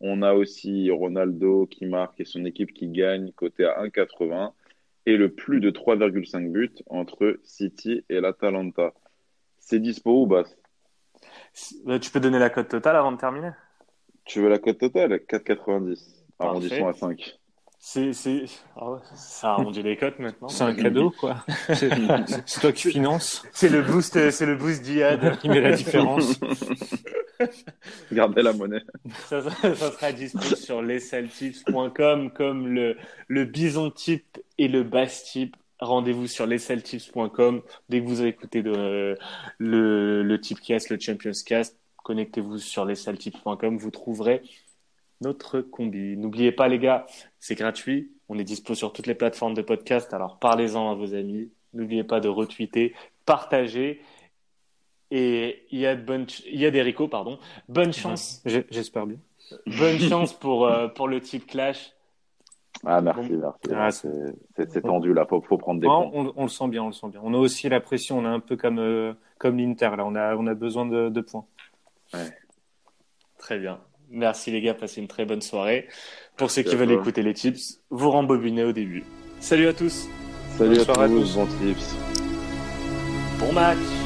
[0.04, 4.52] On a aussi Ronaldo qui marque et son équipe qui gagne, côté à 1,80.
[5.06, 8.94] Et le plus de 3,5 buts entre City et l'Atalanta.
[9.60, 10.44] C'est dispo ou bas
[11.88, 13.52] euh, Tu peux donner la cote totale avant de terminer?
[14.26, 15.14] Tu veux la cote totale?
[15.14, 16.00] 4,90.
[16.40, 17.40] Arrondissons à 5.
[17.78, 18.46] C'est, c'est...
[19.16, 20.48] Ça a rendu les cotes maintenant.
[20.48, 21.44] C'est un cadeau, quoi.
[21.74, 21.90] c'est
[22.60, 23.44] toi qui finances.
[23.54, 25.38] C'est le boost, c'est le boost d'IAD.
[25.40, 26.40] qui met la différence.
[28.12, 28.82] Gardez la monnaie.
[29.26, 35.56] Ça, sera disponible sur lesceltips.com comme le, le bison type et le bass type.
[35.80, 37.62] Rendez-vous sur lesceltips.com.
[37.90, 39.18] Dès que vous avez écouté le,
[39.58, 43.78] le, le cast, le Champions Cast, connectez-vous sur lesceltips.com.
[43.78, 44.44] Vous trouverez
[45.22, 46.18] notre combi.
[46.18, 47.06] N'oubliez pas, les gars,
[47.40, 48.12] c'est gratuit.
[48.30, 50.14] On est dispo sur toutes les plateformes de podcast.
[50.14, 51.52] Alors parlez-en à vos amis.
[51.74, 52.94] N'oubliez pas de retweeter,
[53.26, 54.02] partager.
[55.12, 57.38] Et il y a, bonne, il y a des Rico, pardon.
[57.68, 58.42] Bonne chance.
[58.46, 59.18] J'espère bien.
[59.66, 61.94] Bonne chance pour, euh, pour le type Clash.
[62.86, 63.68] Ah, merci, merci.
[63.76, 66.10] Ah, c'est tendu là, faut, faut prendre des points.
[66.14, 67.20] On, le sent bien, on le sent bien.
[67.24, 70.16] On a aussi la pression, on est un peu comme, euh, comme l'Inter là, on
[70.16, 71.46] a, on a besoin de, de points.
[72.14, 72.30] Ouais.
[73.38, 73.80] Très bien.
[74.10, 75.88] Merci les gars, passez une très bonne soirée.
[76.38, 79.04] Pour ceux qui veulent écouter les tips, vous rembobinez au début.
[79.40, 80.08] Salut à tous.
[80.58, 81.96] Salut à, tous, bons tips.
[83.40, 84.01] Bon match.